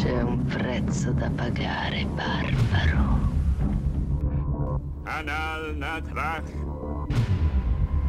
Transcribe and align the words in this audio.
C'è 0.00 0.22
un 0.22 0.42
prezzo 0.46 1.12
da 1.12 1.28
pagare, 1.28 2.06
barbaro. 2.06 3.18
Anal 5.02 5.76
natrach. 5.76 6.50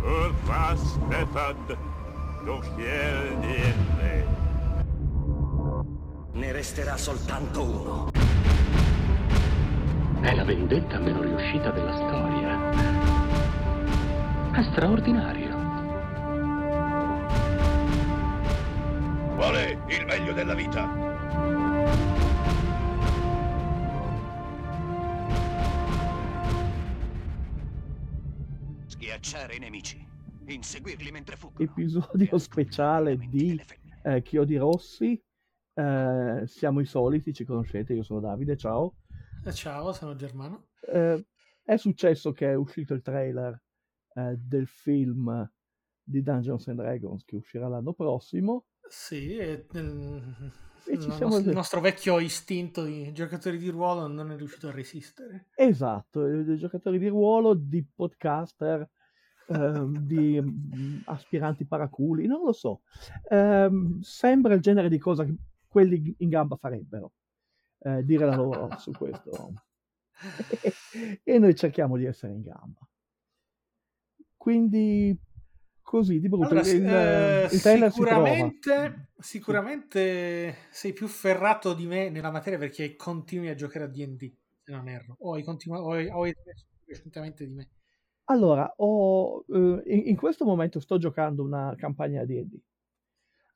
Urfas 0.02 0.96
befad. 1.10 1.78
Dochiel 2.46 3.38
niente. 3.40 4.26
Ne 6.32 6.52
resterà 6.54 6.96
soltanto 6.96 7.62
uno. 7.62 8.10
È 10.22 10.34
la 10.34 10.46
vendetta 10.46 10.98
meno 10.98 11.24
riuscita 11.24 11.72
della 11.72 11.94
storia. 11.94 12.70
È 14.54 14.64
straordinario. 14.64 15.50
Qual 19.36 19.56
è 19.56 19.78
il 19.88 20.06
meglio 20.06 20.32
della 20.32 20.54
vita? 20.54 21.61
Schiacciare 29.32 29.56
i 29.56 29.60
nemici. 29.60 30.06
Inseguirli 30.48 31.10
mentre 31.10 31.38
fuggono. 31.38 31.64
Episodio 31.64 32.38
speciale 32.38 33.16
di 33.16 33.58
eh, 34.04 34.22
Chiodi 34.24 34.58
Rossi. 34.58 35.24
Eh, 35.74 36.44
siamo 36.46 36.82
i 36.82 36.86
soliti, 36.86 37.34
ci 37.34 37.46
conoscete, 37.46 37.94
io 37.94 38.04
sono 38.04 38.20
Davide, 38.20 38.58
ciao. 38.58 38.98
Eh, 39.46 39.54
Ciao, 39.54 39.94
sono 39.94 40.18
Germano. 40.18 40.68
Eh, 40.82 41.26
è 41.64 41.78
successo 41.78 42.34
che 42.34 42.50
è 42.50 42.56
uscito 42.56 42.94
il 42.94 43.02
trailer 43.02 43.58
eh, 44.16 44.36
del 44.38 44.68
film 44.68 45.50
di 46.04 46.22
Dungeons 46.22 46.68
and 46.68 46.82
Dragons 46.82 47.24
che 47.24 47.38
uscirà 47.38 47.70
l'anno 47.70 47.94
prossimo. 47.94 48.66
Sì, 48.90 49.38
e, 49.38 49.66
mm, 49.78 50.18
E 50.88 51.00
ci 51.00 51.08
il, 51.08 51.14
siamo- 51.14 51.36
nostro, 51.36 51.50
il 51.50 51.56
nostro 51.56 51.80
vecchio 51.80 52.20
istinto 52.20 52.84
di 52.84 53.14
giocatori 53.14 53.58
di 53.58 53.70
ruolo 53.70 54.08
non 54.08 54.30
è 54.30 54.36
riuscito 54.36 54.68
a 54.68 54.72
resistere. 54.72 55.48
Esatto, 55.56 56.28
eh, 56.28 56.44
dei 56.44 56.58
giocatori 56.58 57.00
di 57.00 57.08
ruolo, 57.08 57.54
di 57.54 57.82
podcaster, 57.96 58.86
ehm, 59.52 59.98
di 59.98 60.40
mm, 60.42 61.02
aspiranti 61.06 61.66
paraculi, 61.66 62.28
non 62.28 62.44
lo 62.44 62.54
so. 62.54 62.82
Ehm, 63.30 64.00
sembra 64.02 64.54
il 64.54 64.62
genere 64.62 64.90
di 64.90 64.98
cosa 64.98 65.26
che 65.26 65.36
quelli 65.68 66.16
in 66.20 66.30
gamba 66.30 66.56
farebbero, 66.56 67.12
eh, 67.80 68.04
dire 68.04 68.26
la 68.26 68.36
loro 68.36 68.78
su 68.78 68.92
questo. 68.92 69.54
e 71.24 71.40
noi 71.40 71.56
cerchiamo 71.56 71.98
di 71.98 72.06
essere 72.06 72.34
in 72.34 72.42
gamba. 72.42 72.80
Quindi, 74.38 75.16
così, 75.82 76.20
di 76.20 76.28
brutto, 76.28 76.48
Allora, 76.48 76.68
il, 76.68 76.84
eh, 76.84 77.44
il 77.44 77.60
sicuramente, 77.60 79.08
sicuramente 79.20 80.56
sei 80.72 80.94
più 80.94 81.08
ferrato 81.08 81.74
di 81.74 81.86
me 81.86 82.10
nella 82.10 82.32
materia 82.32 82.58
perché 82.58 82.96
continui 82.96 83.50
a 83.50 83.56
giocare 83.56 83.86
a 83.86 83.88
D&D, 83.88 84.34
se 84.64 84.72
non 84.72 84.88
erro, 84.88 85.16
o 85.20 85.34
hai, 85.36 85.44
continu- 85.44 85.80
o 85.80 85.92
hai, 85.92 86.08
o 86.08 86.24
hai 86.24 86.36
recentemente 86.88 87.46
di 87.46 87.54
me. 87.54 87.70
Allora, 88.26 88.72
ho, 88.78 89.44
eh, 89.50 89.82
in, 89.86 90.08
in 90.10 90.16
questo 90.16 90.46
momento 90.46 90.80
sto 90.80 90.98
giocando 90.98 91.44
una 91.44 91.74
campagna 91.78 92.24
di 92.24 92.36
D&D. 92.36 92.60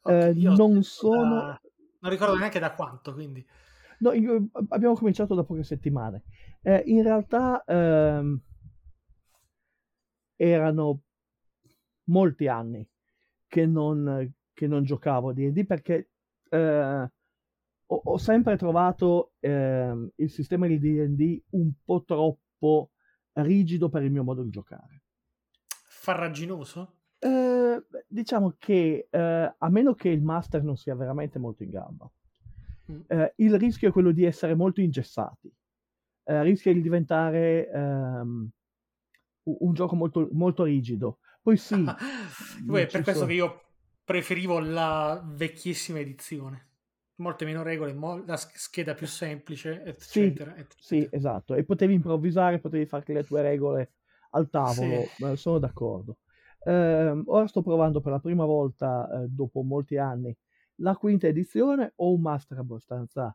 Ok, 0.01 0.13
Eh, 0.13 0.33
non 0.35 0.83
sono... 0.83 1.21
da- 1.21 1.61
non 1.99 2.11
ricordo 2.11 2.35
neanche 2.35 2.59
da 2.59 2.73
quanto, 2.73 3.13
quindi... 3.13 3.45
No, 3.99 4.11
io- 4.11 4.49
abbiamo 4.69 4.95
cominciato 4.95 5.33
da 5.35 5.43
poche 5.43 5.63
settimane. 5.63 6.23
Eh, 6.61 6.83
in 6.87 7.01
realtà 7.03 7.63
ehm, 7.65 8.39
erano 10.37 11.01
molti 12.05 12.47
anni 12.47 12.87
che 13.47 13.65
non, 13.65 14.31
che 14.53 14.67
non 14.67 14.83
giocavo 14.83 15.29
a 15.29 15.33
D&D 15.33 15.65
perché 15.65 16.09
eh, 16.49 17.09
ho, 17.87 18.01
ho 18.03 18.17
sempre 18.17 18.57
trovato 18.57 19.33
ehm, 19.39 20.11
il 20.15 20.29
sistema 20.29 20.67
di 20.67 20.79
D&D 20.79 21.43
un 21.51 21.71
po' 21.83 22.03
troppo 22.03 22.91
rigido 23.35 23.89
per 23.89 24.03
il 24.03 24.11
mio 24.11 24.23
modo 24.23 24.43
di 24.43 24.49
giocare. 24.49 25.01
Farraginoso? 25.87 26.93
Eh, 27.19 27.83
diciamo 28.07 28.55
che 28.57 29.07
eh, 29.09 29.55
a 29.57 29.69
meno 29.69 29.93
che 29.95 30.09
il 30.09 30.21
master 30.21 30.63
non 30.63 30.77
sia 30.77 30.95
veramente 30.95 31.39
molto 31.39 31.63
in 31.63 31.69
gamba, 31.69 32.09
Mm. 32.91 32.99
eh, 33.07 33.33
il 33.37 33.57
rischio 33.57 33.89
è 33.89 33.91
quello 33.91 34.11
di 34.11 34.25
essere 34.25 34.53
molto 34.53 34.79
ingessati, 34.79 35.51
eh, 36.25 36.43
rischia 36.43 36.71
di 36.71 36.83
diventare 36.83 37.67
ehm, 37.71 38.49
un 39.41 39.73
gioco 39.73 39.95
molto, 39.95 40.29
molto 40.33 40.63
rigido. 40.65 41.17
Poi 41.41 41.57
sì, 41.57 41.83
Poi 42.63 42.81
è 42.81 42.85
ci 42.85 42.91
per 42.91 43.01
questo 43.01 43.11
sono- 43.13 43.25
che 43.25 43.33
io 43.33 43.61
preferivo 44.03 44.59
la 44.59 45.19
vecchissima 45.25 45.97
edizione. 45.97 46.73
Molte 47.17 47.45
meno 47.45 47.63
regole, 47.63 47.93
mo- 47.93 48.23
la 48.25 48.35
sch- 48.35 48.57
scheda 48.57 48.93
più 48.93 49.07
semplice, 49.07 49.81
Sì, 49.97 50.25
eccetera. 50.25 50.55
eccetera. 50.55 50.75
sì, 50.77 51.07
esatto, 51.11 51.55
e 51.55 51.63
potevi 51.63 51.93
improvvisare, 51.93 52.59
potevi 52.59 52.85
farti 52.85 53.13
le 53.13 53.23
tue 53.23 53.41
regole 53.41 53.93
al 54.31 54.49
tavolo, 54.49 55.13
eh, 55.31 55.35
sono 55.37 55.59
d'accordo. 55.59 56.17
Ehm, 56.65 57.23
ora 57.27 57.47
sto 57.47 57.61
provando 57.61 58.01
per 58.01 58.11
la 58.11 58.19
prima 58.19 58.43
volta, 58.45 59.23
eh, 59.23 59.27
dopo 59.29 59.61
molti 59.61 59.97
anni, 59.97 60.35
la 60.79 60.95
quinta 60.97 61.27
edizione, 61.27 61.93
ho 61.95 62.11
un 62.13 62.21
master 62.21 62.57
abbastanza 62.57 63.33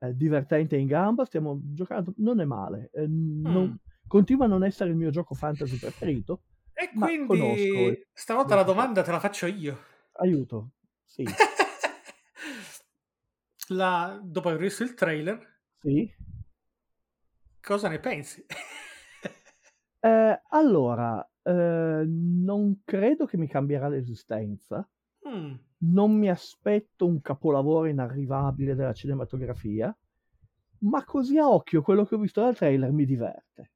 eh, 0.00 0.14
divertente 0.14 0.76
in 0.76 0.86
gamba, 0.86 1.24
stiamo 1.24 1.58
giocando, 1.62 2.12
non 2.18 2.40
è 2.40 2.44
male, 2.44 2.90
eh, 2.92 3.06
non- 3.08 3.70
Mm. 3.70 3.74
continua 4.06 4.44
a 4.44 4.48
non 4.48 4.64
essere 4.64 4.90
il 4.90 4.96
mio 4.96 5.10
gioco 5.10 5.34
fantasy 5.34 5.76
preferito, 5.80 6.42
E 6.74 6.90
quindi 6.94 7.26
conosco. 7.26 8.02
stavolta 8.12 8.54
la 8.54 8.62
domanda 8.62 9.02
te 9.02 9.10
la 9.10 9.18
faccio 9.18 9.46
io. 9.46 9.76
Aiuto, 10.20 10.70
sì, 11.04 11.24
La- 13.68 14.20
dopo 14.22 14.48
aver 14.48 14.60
visto 14.60 14.82
il 14.82 14.94
trailer, 14.94 15.38
sì. 15.80 16.12
cosa 17.60 17.88
ne 17.88 17.98
pensi? 17.98 18.44
Eh, 20.00 20.42
allora, 20.50 21.28
eh, 21.42 22.04
non 22.06 22.82
credo 22.84 23.26
che 23.26 23.36
mi 23.36 23.48
cambierà 23.48 23.88
l'esistenza. 23.88 24.88
Mm, 25.28 25.54
non 25.80 26.12
mi 26.12 26.28
aspetto 26.30 27.06
un 27.06 27.20
capolavoro 27.20 27.86
inarrivabile 27.86 28.74
della 28.74 28.92
cinematografia, 28.92 29.96
ma 30.80 31.04
così 31.04 31.38
a 31.38 31.48
occhio 31.48 31.82
quello 31.82 32.04
che 32.04 32.14
ho 32.14 32.18
visto 32.18 32.40
dal 32.40 32.56
trailer 32.56 32.92
mi 32.92 33.04
diverte. 33.04 33.72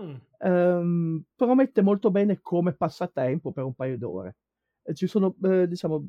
mm. 0.00 0.14
Ehm, 0.38 1.24
promette 1.36 1.82
molto 1.82 2.10
bene 2.10 2.40
come 2.40 2.72
passatempo 2.74 3.52
per 3.52 3.64
un 3.64 3.74
paio 3.74 3.96
d'ore. 3.98 4.36
Ci 4.92 5.06
sono, 5.06 5.34
eh, 5.42 5.68
diciamo, 5.68 6.04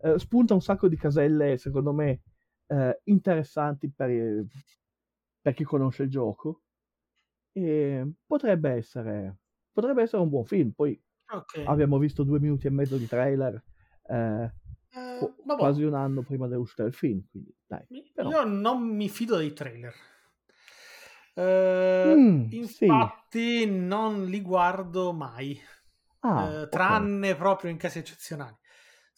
eh, 0.00 0.18
spunta 0.18 0.54
un 0.54 0.62
sacco 0.62 0.88
di 0.88 0.96
caselle, 0.96 1.58
secondo 1.58 1.92
me, 1.92 2.20
eh, 2.66 3.00
interessanti 3.04 3.90
per, 3.90 4.44
per 5.40 5.54
chi 5.54 5.64
conosce 5.64 6.04
il 6.04 6.10
gioco. 6.10 6.62
E 7.52 8.06
potrebbe 8.26 8.70
essere, 8.70 9.36
potrebbe 9.72 10.02
essere 10.02 10.22
un 10.22 10.28
buon 10.28 10.44
film. 10.44 10.70
Poi 10.72 11.00
Ok. 11.32 11.62
abbiamo 11.66 11.98
visto 11.98 12.22
due 12.22 12.38
minuti 12.38 12.66
e 12.66 12.70
mezzo 12.70 12.96
di 12.96 13.06
trailer. 13.06 13.62
eh, 14.08 14.52
Eh, 14.90 15.18
vabbè. 15.44 15.60
quasi 15.60 15.82
un 15.82 15.94
anno 15.94 16.22
prima 16.22 16.46
dell'uscita 16.46 16.82
del 16.84 16.94
film, 16.94 17.22
quindi 17.30 17.54
dai. 17.66 17.86
però- 18.14 18.30
Io 18.30 18.44
non 18.44 18.82
mi 18.82 19.08
fido 19.08 19.36
dei 19.36 19.52
trailer. 19.52 19.94
Eh, 21.34 22.14
Mm, 22.16 22.64
sì. 22.64 22.86
infatti, 22.86 23.66
non 23.66 24.24
li 24.26 24.40
guardo 24.40 25.12
mai, 25.12 25.60
Ah, 26.22 26.50
eh, 26.50 26.62
ok. 26.62 26.70
tranne 26.70 27.34
proprio 27.36 27.70
in 27.70 27.76
casi 27.76 27.98
eccezionali. 27.98 28.56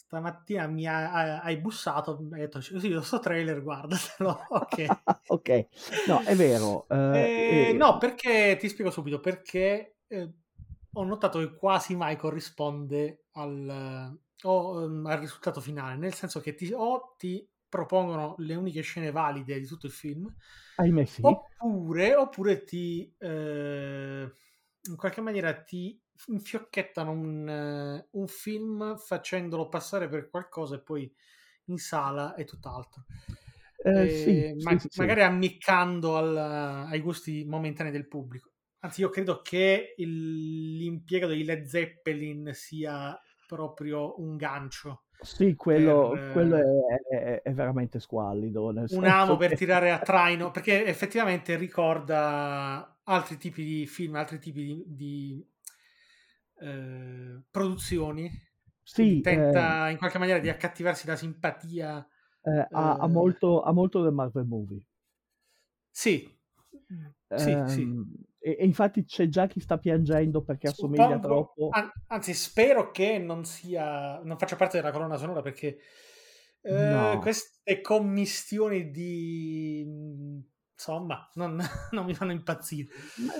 Stamattina 0.08 0.66
mi 0.66 0.86
ha- 0.86 1.12
ha- 1.12 1.40
hai 1.42 1.58
bussato 1.58 2.18
e 2.32 2.34
hai 2.34 2.40
detto: 2.40 2.60
Sì, 2.60 2.90
questo 2.92 3.18
trailer, 3.20 3.62
guardatelo. 3.62 4.46
Ok. 4.50 4.88
ok, 5.28 5.66
no, 6.04 6.22
è 6.24 6.34
vero. 6.36 6.86
eh, 6.90 7.32
Eh, 7.40 7.72
no, 7.76 7.96
perché 7.98 8.56
ti 8.60 8.68
spiego 8.68 8.90
subito 8.90 9.20
perché 9.20 9.96
eh, 10.06 10.32
ho 10.92 11.04
notato 11.04 11.38
che 11.38 11.54
quasi 11.54 11.96
mai 11.96 12.16
corrisponde 12.16 13.24
al, 13.32 14.18
o, 14.42 14.82
ehm, 14.84 15.06
al 15.06 15.18
risultato 15.18 15.60
finale, 15.60 15.96
nel 15.96 16.12
senso 16.14 16.40
che 16.40 16.54
ti, 16.54 16.70
o 16.74 17.14
ti 17.16 17.48
propongono 17.68 18.34
le 18.38 18.54
uniche 18.56 18.82
scene 18.82 19.10
valide 19.10 19.58
di 19.58 19.66
tutto 19.66 19.86
il 19.86 19.92
film, 19.92 20.32
ahimè 20.78 21.04
sì. 21.04 21.38
oppure, 21.60 22.14
oppure 22.14 22.64
ti 22.64 23.14
eh, 23.18 24.30
in 24.88 24.96
qualche 24.96 25.20
maniera 25.20 25.62
ti 25.62 25.98
infiocchettano 26.26 27.10
un, 27.10 27.48
eh, 27.48 28.08
un 28.12 28.26
film 28.26 28.96
facendolo 28.96 29.68
passare 29.68 30.08
per 30.08 30.28
qualcosa 30.30 30.76
e 30.76 30.82
poi 30.82 31.12
in 31.66 31.78
sala 31.78 32.34
è 32.34 32.44
tutt'altro. 32.44 33.06
Eh, 33.82 34.08
Eh, 34.10 34.54
sì, 34.54 34.54
ma- 34.62 34.88
sì, 34.88 34.88
magari 34.94 35.22
ammiccando 35.22 36.16
al- 36.16 36.36
ai 36.36 37.00
gusti 37.00 37.44
momentanei 37.44 37.92
del 37.92 38.06
pubblico. 38.08 38.52
Anzi, 38.80 39.00
io 39.00 39.08
credo 39.10 39.40
che 39.42 39.94
il- 39.96 40.76
l'impiego 40.76 41.26
dei 41.26 41.44
Led 41.44 41.64
Zeppelin 41.66 42.50
sia 42.54 43.18
proprio 43.46 44.20
un 44.20 44.36
gancio, 44.36 45.04
Sì, 45.20 45.54
quello, 45.56 46.18
per, 46.20 46.20
eh, 46.20 46.20
quello 46.28 46.56
è, 46.56 47.14
è- 47.14 47.42
è 47.42 47.52
veramente 47.52 47.98
squallido. 48.00 48.72
Un 48.90 49.06
amo 49.06 49.36
per 49.36 49.52
che- 49.52 49.54
tirare 49.54 49.90
a 49.90 50.00
traino, 50.02 50.50
perché 50.50 50.86
effettivamente 50.86 51.56
ricorda 51.56 53.00
altri 53.04 53.36
tipi 53.36 53.62
di 53.62 53.86
film, 53.86 54.14
altri 54.14 54.38
tipi 54.38 54.62
di, 54.64 54.82
di, 54.86 55.46
eh, 56.60 57.42
produzioni. 57.50 58.30
Sì, 58.82 59.06
Quindi 59.06 59.20
eh, 59.28 59.60
tenta 59.60 59.88
in 59.90 59.98
qualche 59.98 60.18
maniera 60.18 60.40
di 60.40 60.48
accattivarsi 60.48 61.06
la 61.06 61.16
simpatia 61.16 62.06
Eh, 62.42 62.66
ha, 62.72 62.96
ha 62.96 63.06
Eh, 63.06 63.08
molto, 63.08 63.62
ha 63.62 63.70
molto 63.72 64.02
del 64.02 64.12
Marvel 64.12 64.44
Movie. 64.46 64.82
Sì, 65.92 66.40
sì, 67.34 67.62
sì. 67.64 67.94
Ehm, 67.94 68.10
e, 68.38 68.56
e 68.58 68.64
infatti 68.64 69.04
c'è 69.04 69.28
già 69.28 69.46
chi 69.46 69.60
sta 69.60 69.78
piangendo 69.78 70.42
perché 70.42 70.68
assomiglia 70.68 71.18
Suppongo, 71.18 71.18
troppo. 71.18 71.76
an- 71.76 71.90
anzi, 72.08 72.34
spero 72.34 72.90
che 72.90 73.18
non 73.18 73.44
sia, 73.44 74.18
non 74.22 74.38
faccia 74.38 74.56
parte 74.56 74.76
della 74.78 74.92
colonna 74.92 75.16
sonora 75.16 75.40
perché 75.42 75.78
eh, 76.60 77.18
No. 77.18 77.18
queste 77.20 77.80
commistioni 77.80 78.90
di 78.90 79.84
insomma 80.78 81.28
non, 81.34 81.58
non 81.90 82.04
mi 82.06 82.14
fanno 82.14 82.30
impazzire. 82.32 82.88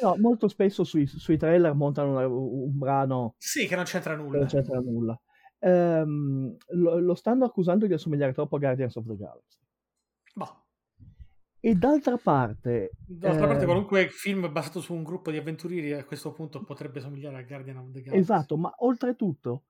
No, 0.03 0.17
molto 0.19 0.49
spesso 0.49 0.83
sui, 0.83 1.07
sui 1.07 1.37
trailer 1.39 1.73
montano 1.75 2.11
una- 2.11 2.27
un 2.27 2.77
brano 2.77 3.35
Sì, 3.39 3.67
che 3.69 3.77
non 3.77 3.85
c'entra 3.85 4.17
nulla. 4.17 4.39
non 4.39 4.47
c'entra 4.49 4.81
nulla. 4.81 5.19
Ehm, 5.61 6.57
lo, 6.71 6.99
lo 6.99 7.15
stanno 7.15 7.45
accusando 7.45 7.87
di 7.87 7.93
assomigliare 7.93 8.33
troppo 8.33 8.57
a 8.57 8.59
Guardians 8.59 8.97
of 8.97 9.07
the 9.07 9.17
Galaxy. 9.17 9.59
Boh. 10.35 10.65
E 11.61 11.75
d'altra 11.75 12.17
parte, 12.17 12.91
D'altra 13.05 13.47
parte, 13.49 13.63
eh, 13.63 13.67
qualunque 13.67 14.09
film 14.09 14.51
basato 14.53 14.81
su 14.81 14.95
un 14.95 15.03
gruppo 15.03 15.31
di 15.33 15.37
avventurieri 15.39 15.93
a 15.93 16.05
questo 16.05 16.33
punto 16.33 16.63
potrebbe 16.63 17.01
somigliare 17.01 17.37
a 17.39 17.43
Guardian 17.43 17.77
of 17.79 17.91
the 17.91 18.01
Galaxy. 18.03 18.19
esatto, 18.21 18.57
ma 18.57 18.73
oltretutto 18.79 19.65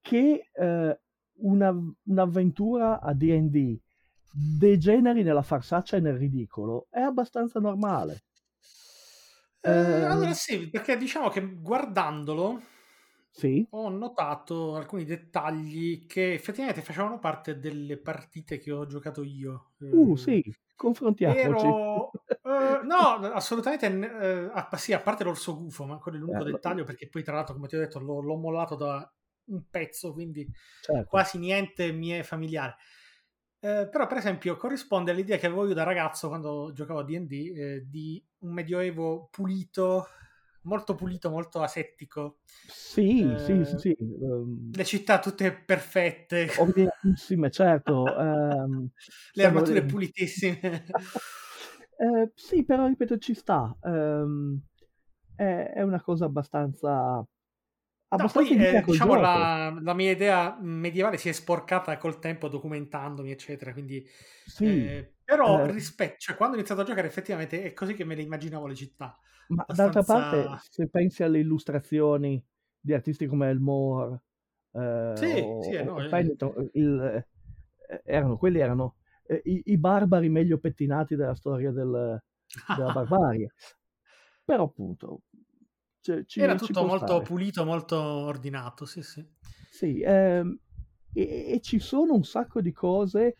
che 0.00 0.48
eh, 0.52 1.00
una- 1.42 1.74
un'avventura 2.04 3.00
a 3.00 3.12
D&D 3.12 3.78
degeneri 4.30 5.22
nella 5.22 5.42
farsaccia 5.42 5.96
e 5.96 6.00
nel 6.00 6.16
ridicolo 6.16 6.86
è 6.90 7.00
abbastanza 7.00 7.60
normale. 7.60 8.24
Eh, 9.62 9.70
Eh, 9.70 10.04
allora 10.04 10.32
sì, 10.34 10.68
perché 10.70 10.96
diciamo 10.96 11.28
che 11.28 11.40
guardandolo 11.60 12.60
Sì, 13.32 13.68
ho 13.72 13.88
notato 13.88 14.74
alcuni 14.76 15.04
dettagli 15.04 16.06
che 16.06 16.32
effettivamente 16.34 16.82
facevano 16.82 17.18
parte 17.18 17.58
delle 17.58 17.98
partite 17.98 18.58
che 18.58 18.72
ho 18.72 18.86
giocato 18.86 19.22
io. 19.22 19.72
uh, 19.92 20.16
Eh, 20.16 20.16
sì, 20.16 20.42
confrontiamoci. 20.74 21.74
Ero... 21.74 22.18
eh, 22.42 22.80
no, 22.84 22.96
assolutamente, 23.34 23.86
eh, 23.86 24.50
a, 24.52 24.68
sì, 24.76 24.92
a 24.92 25.00
parte 25.00 25.24
l'orso 25.24 25.56
gufo, 25.56 25.84
ma 25.86 25.98
quello 25.98 26.16
è 26.18 26.20
l'unico 26.20 26.44
Eh, 26.44 26.44
dettaglio 26.44 26.84
perché 26.84 27.08
poi 27.08 27.22
tra 27.22 27.34
l'altro, 27.34 27.54
come 27.54 27.68
ti 27.68 27.76
ho 27.76 27.78
detto, 27.80 27.98
l'ho, 28.00 28.20
l'ho 28.22 28.36
mollato 28.36 28.74
da 28.76 29.12
un 29.46 29.64
pezzo, 29.70 30.12
quindi 30.12 30.48
certo. 30.80 31.06
quasi 31.06 31.38
niente 31.38 31.92
mi 31.92 32.10
è 32.10 32.22
familiare. 32.22 32.76
Eh, 33.62 33.88
però, 33.90 34.06
per 34.06 34.16
esempio, 34.16 34.56
corrisponde 34.56 35.10
all'idea 35.10 35.36
che 35.36 35.46
avevo 35.46 35.66
io 35.66 35.74
da 35.74 35.82
ragazzo 35.82 36.28
quando 36.28 36.72
giocavo 36.72 37.00
a 37.00 37.04
DD 37.04 37.32
eh, 37.56 37.84
di 37.86 38.24
un 38.38 38.52
medioevo 38.54 39.28
pulito, 39.30 40.06
molto 40.62 40.94
pulito, 40.94 41.28
molto 41.30 41.60
asettico. 41.62 42.38
Sì, 42.64 43.34
sì, 43.36 43.64
Eh, 43.64 43.64
sì, 43.64 43.76
sì. 43.76 43.96
ehm, 43.98 44.76
Le 44.76 44.84
città 44.84 45.18
tutte 45.18 45.52
perfette, 45.52 46.48
ordinatissime, 46.54 47.50
certo. 47.50 48.16
ehm, 48.18 48.88
le 49.34 49.44
armature 49.44 49.84
pulitissime. 49.84 50.84
Eh, 52.02 52.30
sì, 52.34 52.64
però 52.64 52.86
ripeto, 52.86 53.18
ci 53.18 53.34
sta. 53.34 53.76
ehm, 53.82 54.58
è, 55.34 55.72
è 55.74 55.82
una 55.82 56.00
cosa 56.02 56.24
abbastanza, 56.26 57.24
No, 58.14 58.28
abbastanza 58.28 58.30
poi 58.30 58.56
eh, 58.56 58.82
diciamo 58.82 59.14
la, 59.16 59.70
la 59.80 59.94
mia 59.94 60.10
idea 60.10 60.56
medievale 60.60 61.16
si 61.16 61.28
è 61.28 61.32
sporcata 61.32 61.96
col 61.96 62.18
tempo 62.18 62.48
documentandomi, 62.48 63.30
eccetera. 63.30 63.72
Quindi, 63.72 64.06
Sì, 64.44 64.92
eh, 64.92 65.14
però 65.24 65.64
eh, 65.64 65.70
rispetto, 65.70 66.16
cioè, 66.18 66.36
quando 66.36 66.54
ho 66.56 66.58
iniziato 66.58 66.82
a 66.82 66.84
giocare, 66.84 67.06
effettivamente 67.06 67.62
è 67.62 67.72
così 67.72 67.94
che 67.94 68.04
me 68.04 68.14
le 68.14 68.22
immaginavo 68.22 68.66
le 68.66 68.74
città. 68.74 69.18
ma 69.48 69.66
d'altra 69.70 70.04
parte, 70.04 70.48
Abbastanza. 70.48 70.62
se 70.68 70.88
pensi 70.88 71.22
alle 71.22 71.40
illustrazioni 71.40 72.42
di 72.78 72.92
artisti 72.94 73.26
come 73.26 73.48
Elmore 73.50 74.22
eh, 74.72 74.78
Sì, 75.14 75.26
o, 75.32 75.60
sì, 75.60 75.80
no, 75.82 76.00
o 76.00 76.02
eh. 76.02 76.08
Pennington, 76.08 76.70
il- 76.74 77.24
eh, 77.88 78.02
erano, 78.04 78.36
quelli 78.36 78.60
erano 78.60 78.96
eh, 79.26 79.40
i, 79.44 79.62
i 79.66 79.78
barbari 79.78 80.28
meglio 80.28 80.58
pettinati 80.58 81.16
della 81.16 81.34
storia 81.34 81.72
del- 81.72 82.22
della 82.70 82.90
barbarie. 82.90 83.52
Però 84.44 84.64
appunto, 84.64 85.22
cioè, 86.00 86.24
ci, 86.24 86.42
Era 86.44 86.56
tutto 86.56 86.82
molto 86.82 87.22
stare. 87.22 87.22
pulito, 87.22 87.64
molto 87.64 87.96
ordinato. 87.96 88.84
Sì, 88.84 89.00
sì. 89.00 89.24
Sì, 89.68 90.00
ehm, 90.02 90.58
e, 91.12 91.52
e 91.52 91.60
ci 91.60 91.78
sono 91.78 92.14
un 92.14 92.24
sacco 92.24 92.60
di 92.60 92.72
cose 92.72 93.36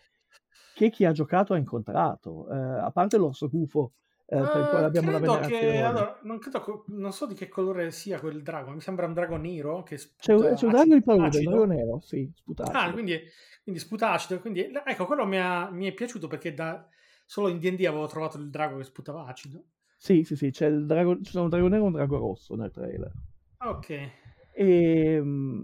che 0.73 0.91
chi 0.91 1.05
ha 1.05 1.13
giocato 1.13 1.55
ha 1.55 1.59
incontrato, 1.59 2.49
eh, 2.51 2.57
a 2.57 2.91
parte 2.91 3.17
l'orso 3.17 3.49
gufo, 3.49 3.95
eh, 4.27 4.49
per 4.49 4.61
il 4.63 4.67
quale 4.69 4.87
Eh, 4.87 4.89
abbiamo 4.89 5.11
credo 5.11 5.39
che 5.41 5.83
allora, 5.83 6.19
non, 6.23 6.39
credo, 6.39 6.85
non 6.89 7.13
so 7.13 7.27
di 7.27 7.35
che 7.35 7.49
colore 7.49 7.91
sia 7.91 8.21
quel 8.21 8.43
drago. 8.43 8.71
Mi 8.71 8.81
sembra 8.81 9.07
un 9.07 9.13
drago 9.15 9.37
nero 9.37 9.83
che 9.83 9.99
C'è, 10.21 10.33
un- 10.35 10.45
sputa 10.45 10.55
c'è 10.55 10.65
un 10.67 10.71
drago 10.71 10.95
di 10.95 11.03
palude, 11.03 11.39
un 11.39 11.45
drago 11.45 11.65
nero, 11.65 12.01
sì, 12.01 12.31
Ah, 12.73 12.93
sputacido. 12.93 12.93
quindi, 12.93 13.19
quindi 13.63 13.81
sputa 13.81 14.13
acido. 14.13 14.41
Quindi, 14.41 14.61
ecco, 14.85 15.07
quello 15.07 15.27
mi, 15.27 15.39
ha- 15.39 15.71
mi 15.71 15.87
è 15.87 15.93
piaciuto 15.95 16.27
perché 16.29 16.55
da, 16.55 16.87
solo 17.27 17.49
in 17.49 17.59
D&D 17.59 17.85
avevo 17.87 18.07
trovato 18.07 18.37
il 18.39 18.51
drago 18.51 18.77
che 18.79 18.85
sputava 18.85 19.27
acido. 19.27 19.65
Sì, 20.03 20.25
sì, 20.25 20.35
sì, 20.35 20.51
c'è 20.51 20.67
il 20.67 20.87
drago, 20.87 21.21
ci 21.21 21.31
sono 21.31 21.45
un 21.45 21.51
drago 21.51 21.69
nero 21.69 21.83
e 21.83 21.87
un 21.89 21.93
drago 21.93 22.17
rosso 22.17 22.55
nel 22.55 22.71
trailer. 22.71 23.13
Ok. 23.59 24.11
E, 24.55 25.21
mm, 25.23 25.63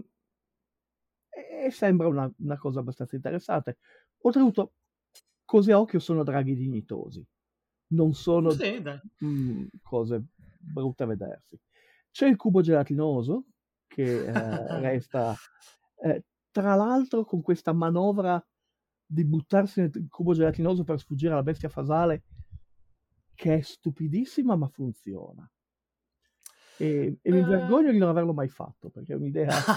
e 1.65 1.71
sembra 1.71 2.07
una, 2.07 2.31
una 2.37 2.57
cosa 2.59 2.81
abbastanza 2.81 3.15
interessante. 3.15 3.77
Oltretutto, 4.21 4.73
cose 5.43 5.71
a 5.71 5.79
occhio 5.79 5.97
sono 5.97 6.23
draghi 6.23 6.53
dignitosi, 6.53 7.25
non 7.93 8.13
sono 8.13 8.51
Sì, 8.51 8.79
dai. 8.79 8.99
mm, 9.25 9.65
cose 9.81 10.23
brutte 10.59 11.01
a 11.01 11.07
vedersi. 11.07 11.59
C'è 12.11 12.27
il 12.27 12.35
cubo 12.35 12.61
gelatinoso 12.61 13.45
che 13.87 14.23
eh, 14.23 14.27
resta, 14.81 15.35
eh, 16.03 16.25
tra 16.51 16.75
l'altro, 16.75 17.25
con 17.25 17.41
questa 17.41 17.73
manovra 17.73 18.39
di 19.03 19.25
buttarsi 19.25 19.79
nel 19.79 20.07
cubo 20.07 20.35
gelatinoso 20.35 20.83
per 20.83 20.99
sfuggire 20.99 21.31
alla 21.31 21.41
bestia 21.41 21.69
fasale, 21.69 22.21
che 23.37 23.55
è 23.59 23.61
stupidissima 23.61 24.57
ma 24.57 24.67
funziona. 24.67 25.49
E, 26.79 27.17
e 27.21 27.31
mi 27.31 27.41
Eh. 27.41 27.43
vergogno 27.43 27.91
di 27.91 27.97
non 27.97 28.09
averlo 28.09 28.33
mai 28.33 28.49
fatto 28.49 28.89
perché 28.89 29.13
è 29.13 29.15
un'idea, 29.15 29.67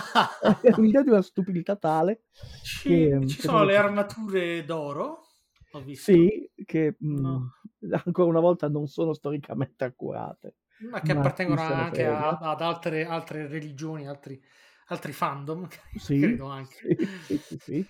è 0.60 0.74
un'idea 0.76 1.02
di 1.02 1.08
una 1.10 1.22
stupidità 1.22 1.76
tale 1.76 2.24
ci, 2.62 3.08
che, 3.08 3.18
ci 3.26 3.40
che 3.40 3.48
sono 3.48 3.64
le 3.64 3.76
armature 3.76 4.64
d'oro, 4.64 5.26
ho 5.70 5.82
visto. 5.82 6.18
Sì, 6.18 6.50
che 6.64 6.96
mm, 7.04 7.36
No. 7.36 7.52
ancora 8.06 8.28
una 8.28 8.40
volta 8.40 8.68
non 8.68 8.86
sono 8.86 9.12
storicamente 9.12 9.84
accurate. 9.84 10.56
ma 10.82 11.02
che 11.02 11.12
Ma 11.12 11.12
appartengono 11.12 11.62
anche 11.62 12.06
a- 12.06 12.38
ad 12.38 12.60
altre, 12.62 13.04
altre 13.04 13.46
religioni, 13.46 14.06
altri, 14.08 14.42
altri 14.86 15.12
fandom, 15.12 15.68
Sì, 15.94 16.16
credo 16.16 16.46
anche. 16.46 16.86
sì, 17.26 17.38
sì, 17.38 17.58
sì. 17.58 17.88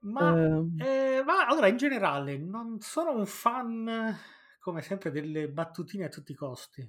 Ma, 0.00 0.24
Ehm, 0.24 0.70
eh, 0.76 1.22
ma 1.24 1.46
allora, 1.46 1.66
in 1.68 1.76
generale, 1.76 2.36
non 2.38 2.80
sono 2.80 3.12
un 3.16 3.26
fan, 3.26 4.16
come 4.70 4.82
sempre, 4.82 5.10
delle 5.10 5.48
battutine 5.48 6.04
a 6.04 6.08
tutti 6.08 6.32
i 6.32 6.34
costi. 6.34 6.88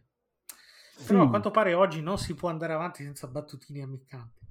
Però 1.03 1.24
a 1.24 1.27
sì, 1.27 1.29
quanto 1.29 1.51
pare 1.51 1.74
oggi 1.74 2.01
non 2.01 2.17
si 2.17 2.36
può 2.36 2.48
andare 2.48 2.74
avanti 2.74 3.03
senza 3.03 3.27
battutine 3.27 3.81
ammiccanti. 3.81 4.41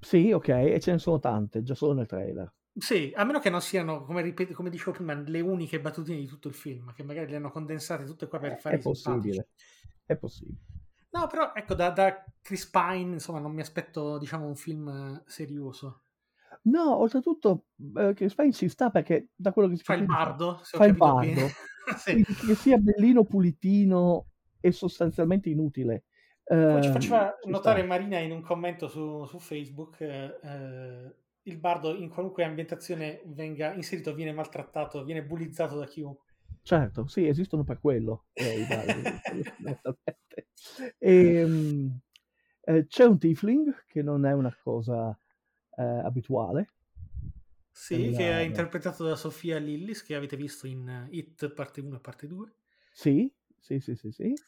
sì, 0.00 0.32
ok, 0.32 0.48
e 0.48 0.80
ce 0.80 0.92
ne 0.92 0.98
sono 0.98 1.18
tante, 1.18 1.62
già 1.62 1.74
solo 1.74 1.92
nel 1.94 2.06
trailer. 2.06 2.50
Sì, 2.78 3.12
a 3.16 3.24
meno 3.24 3.38
che 3.40 3.50
non 3.50 3.60
siano, 3.60 4.04
come, 4.04 4.22
ripet- 4.22 4.52
come 4.54 4.70
dicevo 4.70 4.92
prima, 4.92 5.12
le 5.14 5.40
uniche 5.40 5.80
battutine 5.80 6.18
di 6.18 6.26
tutto 6.26 6.48
il 6.48 6.54
film, 6.54 6.92
che 6.94 7.02
magari 7.02 7.28
le 7.30 7.36
hanno 7.36 7.50
condensate 7.50 8.04
tutte 8.04 8.28
qua 8.28 8.38
per 8.38 8.54
È, 8.54 8.58
fare 8.58 8.76
è 8.76 8.78
i 8.78 8.80
simpatici. 8.82 9.42
possibile, 9.42 9.48
è 10.06 10.16
possibile. 10.16 10.56
No, 11.10 11.26
però 11.26 11.52
ecco, 11.54 11.74
da, 11.74 11.90
da 11.90 12.24
Chris 12.42 12.66
Pine, 12.66 13.14
insomma, 13.14 13.38
non 13.40 13.52
mi 13.52 13.60
aspetto, 13.60 14.18
diciamo, 14.18 14.46
un 14.46 14.56
film 14.56 14.88
eh, 14.88 15.22
serioso. 15.30 16.02
No, 16.66 16.96
oltretutto, 16.98 17.66
eh, 17.96 18.12
Chris 18.14 18.34
Pine 18.34 18.52
ci 18.52 18.68
sta 18.68 18.90
perché 18.90 19.28
da 19.34 19.52
quello 19.52 19.68
che 19.68 19.76
si 19.76 19.84
Fa 19.84 19.94
il 19.94 20.04
bardo, 20.04 20.60
fa 20.62 20.84
il 20.86 20.96
bardo, 20.96 21.30
Sì. 21.98 22.24
che 22.24 22.54
sia 22.56 22.78
bellino, 22.78 23.24
pulitino 23.24 24.26
e 24.60 24.72
sostanzialmente 24.72 25.48
inutile. 25.48 26.04
Poi 26.44 26.82
ci 26.82 26.88
ehm, 26.88 26.92
faceva 26.92 27.38
ci 27.40 27.50
notare 27.50 27.78
sta. 27.80 27.88
Marina 27.88 28.18
in 28.18 28.32
un 28.32 28.42
commento 28.42 28.88
su, 28.88 29.24
su 29.26 29.38
Facebook 29.38 30.00
eh, 30.00 30.38
eh, 30.42 31.14
il 31.42 31.58
bardo 31.58 31.94
in 31.94 32.08
qualunque 32.08 32.42
ambientazione 32.42 33.22
venga 33.26 33.72
inserito 33.72 34.12
viene 34.14 34.32
maltrattato, 34.32 35.04
viene 35.04 35.24
bullizzato 35.24 35.78
da 35.78 35.86
chiunque. 35.86 36.34
Certo, 36.62 37.06
sì, 37.06 37.28
esistono 37.28 37.62
per 37.62 37.78
quello. 37.78 38.26
eh, 38.32 38.58
i 38.60 38.66
bardi, 38.66 39.02
fondamentalmente. 39.22 40.48
Ehm, 40.98 42.00
eh, 42.62 42.86
c'è 42.86 43.04
un 43.04 43.18
tiefling 43.18 43.84
che 43.86 44.02
non 44.02 44.26
è 44.26 44.32
una 44.32 44.56
cosa 44.60 45.16
eh, 45.76 45.82
abituale. 46.04 46.68
Sì, 47.70 48.10
La- 48.10 48.10
che 48.10 48.40
è 48.40 48.42
interpretato 48.42 49.04
da 49.04 49.14
Sofia 49.14 49.58
Lillis, 49.58 50.02
che 50.02 50.16
avete 50.16 50.36
visto 50.36 50.66
in 50.66 50.88
eh, 50.88 51.06
It 51.16 51.48
parte 51.50 51.80
1 51.80 51.94
e 51.94 52.00
parte 52.00 52.26
2. 52.26 52.52
Sì, 52.92 53.32
sì, 53.60 53.78
sì, 53.80 53.94
sì, 53.94 54.10
sì. 54.12 54.40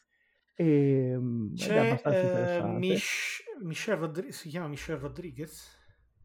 Ehm, 0.55 1.55
ed 1.61 1.75
è 1.75 1.79
C'è 2.47 2.63
eh. 2.63 2.63
Mich- 2.63 3.43
Michelle 3.61 3.99
Rodri- 3.99 4.31
si 4.31 4.49
chiama 4.49 4.67
Michelle 4.67 4.99
Rodriguez? 4.99 5.67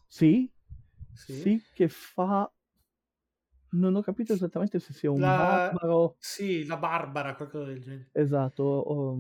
Sì, 0.09 0.51
Sì. 1.15 1.51
sì, 1.51 1.67
che 1.73 1.89
fa... 1.89 2.51
Non 3.73 3.95
ho 3.95 4.01
capito 4.01 4.33
esattamente 4.33 4.79
se 4.79 4.95
sia 4.95 5.11
un 5.11 5.35
La- 5.35 5.35
barbaro, 5.35 6.17
Sì, 6.17 6.65
la 6.67 6.77
Barbara, 6.77 7.35
qualcosa 7.35 7.65
del 7.67 7.81
genere. 7.83 8.13
esatto, 8.13 8.63
o, 8.63 9.17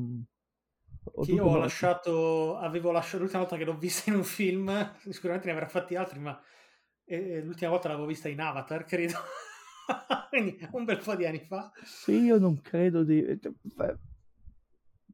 o 1.05 1.25
Che 1.25 1.33
io 1.33 1.47
ho 1.47 1.57
lasciato, 1.57 2.57
avevo 2.59 2.91
lasciato 2.91 3.19
l'ultima 3.21 3.41
volta 3.43 3.57
che 3.57 3.65
l'ho 3.65 3.77
vista 3.77 4.11
in 4.11 4.17
un 4.17 4.25
film, 4.25 4.95
sicuramente 5.09 5.47
ne 5.49 5.53
avrà 5.55 5.67
fatti 5.69 5.95
altri, 5.97 6.19
ma 6.19 6.41
e 7.07 7.41
l'ultima 7.43 7.71
volta 7.71 7.89
l'avevo 7.89 8.07
vista 8.07 8.29
in 8.29 8.41
Avatar, 8.41 8.85
credo. 8.87 9.19
Quindi 10.31 10.59
un 10.73 10.85
bel 10.85 10.99
po' 10.99 11.15
di 11.15 11.27
anni 11.27 11.41
fa. 11.41 11.71
Sì, 11.83 12.13
io 12.13 12.39
non 12.39 12.61
credo 12.61 13.05
di... 13.05 13.23
eh, 13.25 13.39
beh, 13.63 13.97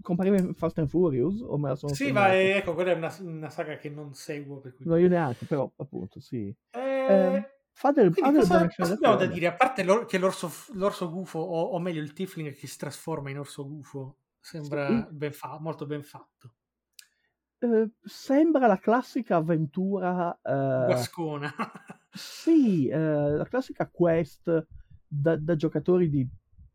Compariva 0.02 0.38
in 0.38 0.54
Fast 0.54 0.78
and 0.78 0.88
Furious 0.88 1.40
o 1.42 1.59
me 1.59 1.68
la 1.68 1.76
sono 1.76 1.92
Sì, 1.94 2.04
segnata? 2.04 2.20
ma 2.20 2.35
eh, 2.35 2.56
ecco, 2.56 2.75
quella 2.75 2.92
è 2.92 2.94
una, 2.94 3.14
una 3.20 3.50
saga 3.50 3.76
che 3.76 3.90
non 3.90 4.14
seguo. 4.14 4.59
Per 4.61 4.75
cui... 4.75 4.87
No, 4.87 4.97
io 4.97 5.09
neanche, 5.09 5.44
però 5.47 5.70
appunto, 5.76 6.20
sì. 6.20 6.54
Eh, 6.73 7.11
Ehm, 7.12 7.44
fa 7.73 7.92
del, 7.92 8.12
fa 8.12 8.30
quindi 8.30 8.32
delle 8.32 8.49
cosa, 8.49 8.68
cosa 8.76 8.94
abbiamo 8.94 9.16
da 9.16 9.26
dire? 9.26 9.47
A 9.47 9.52
parte 9.54 9.82
l'or- 9.82 10.06
che 10.06 10.18
l'orso, 10.18 10.50
l'orso 10.73 11.11
gufo, 11.11 11.38
o, 11.38 11.62
o 11.62 11.78
meglio 11.78 12.00
il 12.02 12.12
Tifling 12.12 12.54
che 12.54 12.66
si 12.66 12.78
trasforma 12.78 13.30
in 13.30 13.38
orso 13.38 13.66
gufo, 13.66 14.16
sembra 14.40 15.06
ben 15.11 15.32
fa- 15.32 15.59
molto 15.61 15.87
ben 15.87 16.02
fatto. 16.02 16.54
Eh, 17.59 17.90
sembra 18.02 18.66
la 18.66 18.78
classica 18.78 19.37
avventura... 19.37 20.32
eh, 20.42 20.85
Guascona. 20.87 21.52
Sì, 22.11 22.88
eh, 22.88 22.99
la 22.99 23.44
classica 23.44 23.88
quest 23.88 24.66
da, 25.06 25.37
da 25.37 25.54
giocatori 25.56 26.09
di 26.09 26.26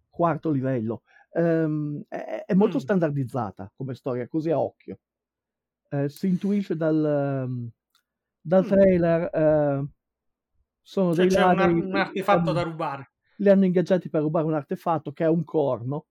quarto 0.09 0.51
livello. 0.51 1.01
Ehm, 1.31 2.03
è, 2.07 2.43
è 2.45 2.53
molto 2.53 2.77
Mm. 2.77 2.81
standardizzata 2.81 3.71
come 3.75 3.95
storia, 3.95 4.27
così 4.27 4.51
a 4.51 4.59
occhio. 4.59 4.99
Eh, 5.89 6.07
si 6.09 6.27
intuisce 6.27 6.75
dal, 6.77 7.03
ehm, 7.03 7.69
dal 8.39 8.63
Mm. 8.63 8.67
trailer. 8.67 9.29
eh, 9.33 9.85
sono 10.81 11.13
Cioè, 11.15 11.25
dei 11.25 11.35
c'è 11.35 11.43
un, 11.43 11.55
ladri, 11.57 11.79
un 11.81 11.95
artefatto 11.95 12.51
da 12.53 12.61
hanno- 12.61 12.69
rubare. 12.71 13.11
li 13.37 13.49
hanno 13.49 13.65
ingaggiati 13.65 14.07
per 14.09 14.21
rubare 14.21 14.45
un 14.45 14.53
artefatto 14.53 15.11
che 15.11 15.25
è 15.25 15.27
un 15.27 15.43
corno. 15.43 16.05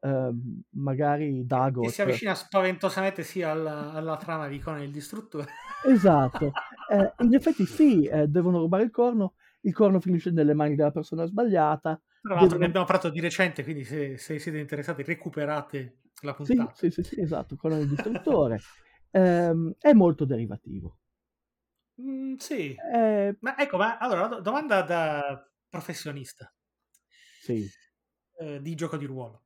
Ehm, 0.00 0.62
magari 0.70 1.44
Che 1.78 1.86
Dagot. 1.86 1.88
si 1.88 2.02
avvicina 2.02 2.34
spaventosamente 2.34 3.22
sia 3.22 3.50
alla, 3.52 3.92
alla 3.92 4.16
trama 4.16 4.48
di 4.48 4.58
Conan 4.58 4.82
il 4.82 4.90
Distruttore. 4.90 5.46
Esatto. 5.80 6.54
Eh, 6.86 7.14
in 7.18 7.34
effetti 7.34 7.66
sì, 7.66 8.04
eh, 8.06 8.26
devono 8.28 8.58
rubare 8.60 8.82
il 8.84 8.90
corno. 8.90 9.34
Il 9.60 9.72
corno 9.72 10.00
finisce 10.00 10.30
nelle 10.30 10.54
mani 10.54 10.74
della 10.76 10.90
persona 10.92 11.26
sbagliata. 11.26 12.00
Tra 12.20 12.34
l'altro 12.34 12.58
Devono- 12.58 12.58
ne 12.58 12.66
abbiamo 12.66 12.84
parlato 12.84 13.08
di 13.08 13.20
recente, 13.20 13.62
quindi 13.64 13.82
se, 13.84 14.18
se 14.18 14.38
siete 14.38 14.58
interessati 14.58 15.02
recuperate 15.02 16.00
la 16.20 16.34
Sì, 16.40 16.66
puntata. 16.66 16.74
sì, 16.74 16.90
sì, 16.90 17.02
sì, 17.02 17.20
esatto, 17.20 17.56
con 17.56 17.72
il 17.72 17.88
distruttore. 17.88 18.64
Ehm, 19.10 19.74
è 19.78 19.92
molto 19.92 20.24
derivativo. 20.24 20.98
Mm, 22.00 22.36
sì. 22.38 22.84
Eh, 22.94 23.34
Ma 23.40 23.56
ecco, 23.58 23.76
ma 23.76 23.98
allora, 23.98 24.26
do- 24.28 24.40
domanda 24.40 24.82
da 24.82 25.50
professionista 25.68 26.52
sì, 27.38 27.72
eh, 28.38 28.60
di 28.62 28.74
gioco 28.74 28.96
di 28.96 29.04
ruolo. 29.04 29.44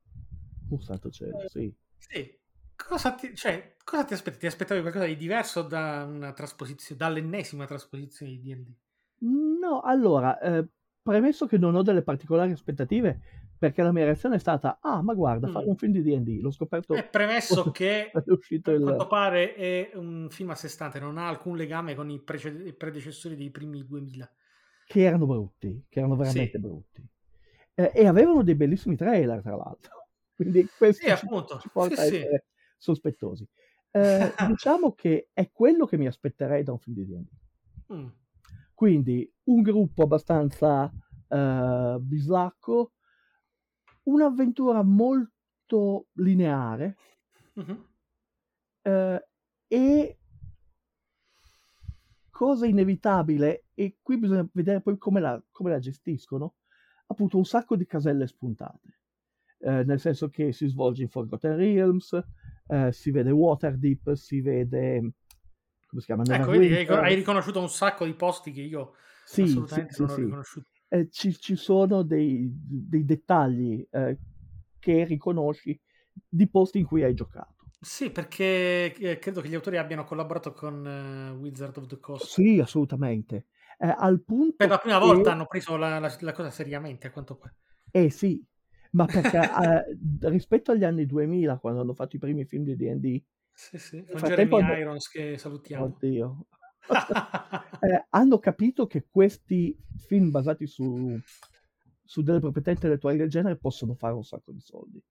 Un 0.74 0.80
santo 0.82 1.10
cielo, 1.10 1.46
sì. 1.46 1.72
Sì. 1.96 2.38
Cosa 2.74 3.14
ti, 3.14 3.34
cioè, 3.36 3.76
cosa 3.84 4.04
ti 4.04 4.14
aspetti? 4.14 4.38
Ti 4.38 4.46
aspettavi 4.46 4.80
qualcosa 4.80 5.04
di 5.04 5.16
diverso 5.16 5.62
da 5.62 6.04
una 6.04 6.32
trasposizione, 6.32 6.98
dall'ennesima 6.98 7.66
trasposizione 7.66 8.32
di 8.32 8.40
D&D? 8.40 8.74
No, 9.22 9.80
allora, 9.82 10.38
eh, 10.40 10.66
premesso 11.02 11.46
che 11.46 11.58
non 11.58 11.74
ho 11.74 11.82
delle 11.82 12.02
particolari 12.02 12.52
aspettative, 12.52 13.20
perché 13.58 13.82
la 13.82 13.92
mia 13.92 14.04
reazione 14.04 14.36
è 14.36 14.38
stata, 14.38 14.78
ah, 14.80 15.02
ma 15.02 15.12
guarda, 15.14 15.46
fare 15.48 15.66
Mm. 15.66 15.68
un 15.68 15.76
film 15.76 15.92
di 15.92 16.02
D&D, 16.02 16.40
l'ho 16.40 16.50
scoperto 16.50 16.94
È 16.94 17.04
premesso 17.04 17.70
che 17.70 18.10
è 18.12 18.22
uscito 18.30 18.70
a 18.70 18.74
il... 18.74 18.80
quanto 18.82 19.06
pare 19.06 19.54
è 19.54 19.90
un 19.94 20.28
film 20.30 20.50
a 20.50 20.54
sé 20.54 20.68
stante, 20.68 20.98
non 20.98 21.18
ha 21.18 21.28
alcun 21.28 21.56
legame 21.56 21.94
con 21.94 22.10
i, 22.10 22.18
prece- 22.20 22.48
i 22.66 22.72
predecessori 22.72 23.36
dei 23.36 23.50
primi 23.50 23.84
2000. 23.86 24.30
che 24.84 25.00
erano 25.02 25.26
brutti, 25.26 25.84
che 25.88 25.98
erano 26.00 26.16
veramente 26.16 26.58
Sì. 26.58 26.60
brutti. 26.60 27.02
Eh, 27.74 27.92
e 27.94 28.06
avevano 28.06 28.42
dei 28.42 28.54
bellissimi 28.54 28.96
trailer, 28.96 29.40
tra 29.42 29.56
l'altro. 29.56 29.99
Quindi 30.40 30.66
questo 30.78 31.06
Sì, 31.06 31.16
ci, 31.16 31.28
ci 31.60 31.68
porta 31.70 31.96
Sì, 31.96 32.00
a 32.00 32.04
sì. 32.04 32.16
essere 32.16 32.44
sospettosi. 32.78 33.46
Eh, 33.90 34.34
diciamo 34.56 34.94
che 34.94 35.28
è 35.34 35.50
quello 35.52 35.84
che 35.84 35.98
mi 35.98 36.06
aspetterei 36.06 36.62
da 36.62 36.72
un 36.72 36.78
film 36.78 36.96
di 36.96 37.04
D&D. 37.04 37.92
Mm. 37.92 38.08
Quindi 38.74 39.30
un 39.44 39.60
gruppo 39.60 40.04
abbastanza 40.04 40.90
eh, 41.28 41.96
bislacco, 42.00 42.92
un'avventura 44.04 44.82
molto 44.82 46.06
lineare 46.14 46.96
Mhm. 47.56 47.84
eh, 48.82 49.28
e 49.68 50.18
cosa 52.30 52.64
inevitabile, 52.66 53.66
e 53.74 53.98
qui 54.00 54.16
bisogna 54.18 54.48
vedere 54.54 54.80
poi 54.80 54.96
come 54.96 55.20
la, 55.20 55.42
come 55.50 55.68
la 55.68 55.78
gestiscono, 55.78 56.54
appunto 57.08 57.36
un 57.36 57.44
sacco 57.44 57.76
di 57.76 57.84
caselle 57.84 58.26
spuntate, 58.26 58.99
Eh, 59.62 59.84
nel 59.84 60.00
senso 60.00 60.28
che 60.30 60.52
si 60.52 60.66
svolge 60.68 61.02
in 61.02 61.08
Forgotten 61.08 61.56
Realms, 61.56 62.18
eh, 62.68 62.92
si 62.92 63.10
vede 63.10 63.30
Waterdeep, 63.30 64.12
si 64.14 64.40
vede... 64.40 65.00
come 65.86 66.00
si 66.00 66.06
chiama? 66.06 66.24
Ecco, 66.26 66.52
vedi, 66.52 66.72
hai, 66.88 67.14
riconosciuto 67.14 67.60
un 67.60 67.68
sacco 67.68 68.04
di 68.06 68.14
posti 68.14 68.52
che 68.52 68.62
io 68.62 68.94
Sì, 69.24 69.46
assolutamente 69.46 69.92
sì, 69.92 70.06
non 70.06 70.10
ho 70.10 70.14
sì. 70.14 70.22
riconosciuto. 70.22 70.68
Eh, 70.88 71.08
ci, 71.10 71.32
ci 71.38 71.54
sono 71.56 72.02
dei, 72.02 72.48
dei 72.52 73.04
dettagli 73.04 73.86
eh, 73.90 74.18
che 74.78 75.04
riconosci 75.04 75.78
di 76.28 76.48
posti 76.48 76.78
in 76.78 76.84
cui 76.86 77.02
hai 77.04 77.14
giocato. 77.14 77.54
Sì, 77.82 78.10
perché 78.10 78.94
eh, 78.94 79.18
credo 79.18 79.40
che 79.42 79.48
gli 79.48 79.54
autori 79.54 79.76
abbiano 79.76 80.04
collaborato 80.04 80.52
con 80.54 80.86
eh, 80.86 81.30
Wizard 81.32 81.76
of 81.78 81.86
the 81.86 81.98
Coast. 82.00 82.42
Sì, 82.42 82.58
assolutamente. 82.60 83.46
Eh, 83.78 83.92
al 83.96 84.20
punto 84.22 84.56
Per 84.60 84.68
la 84.68 84.78
prima 84.78 84.98
che- 84.98 85.00
volta 85.00 85.32
hanno 85.32 85.46
preso 85.46 85.76
la, 85.76 85.98
la- 85.98 86.16
la 86.20 86.32
cosa 86.32 86.50
seriamente, 86.52 87.08
a 87.08 87.10
quanto 87.10 87.34
pare. 87.34 87.56
Eh 87.92 88.10
sì, 88.10 88.42
ma 88.90 89.06
perché 89.06 89.38
eh, 89.38 90.28
rispetto 90.28 90.72
agli 90.72 90.84
anni 90.84 91.06
2000, 91.06 91.58
quando 91.58 91.80
hanno 91.80 91.94
fatto 91.94 92.16
i 92.16 92.18
primi 92.18 92.44
film 92.44 92.64
di 92.64 92.76
D&D, 92.76 93.22
Sì, 93.52 93.78
sì. 93.78 94.04
Con 94.10 94.22
Jeremy 94.22 94.60
hanno- 94.60 94.76
Irons 94.76 95.08
che 95.08 95.36
salutiamo. 95.38 95.84
oddio, 95.84 96.46
eh, 97.82 98.06
hanno 98.10 98.38
capito 98.38 98.86
che 98.86 99.06
questi 99.10 99.76
film 100.06 100.30
basati 100.30 100.66
su, 100.66 101.18
su 102.04 102.22
delle 102.22 102.40
proprietà 102.40 102.70
intellettuali 102.70 103.16
del 103.18 103.28
genere 103.28 103.56
possono 103.56 103.94
fare 103.94 104.14
un 104.14 104.24
sacco 104.24 104.52
di 104.52 104.60
soldi. 104.60 105.02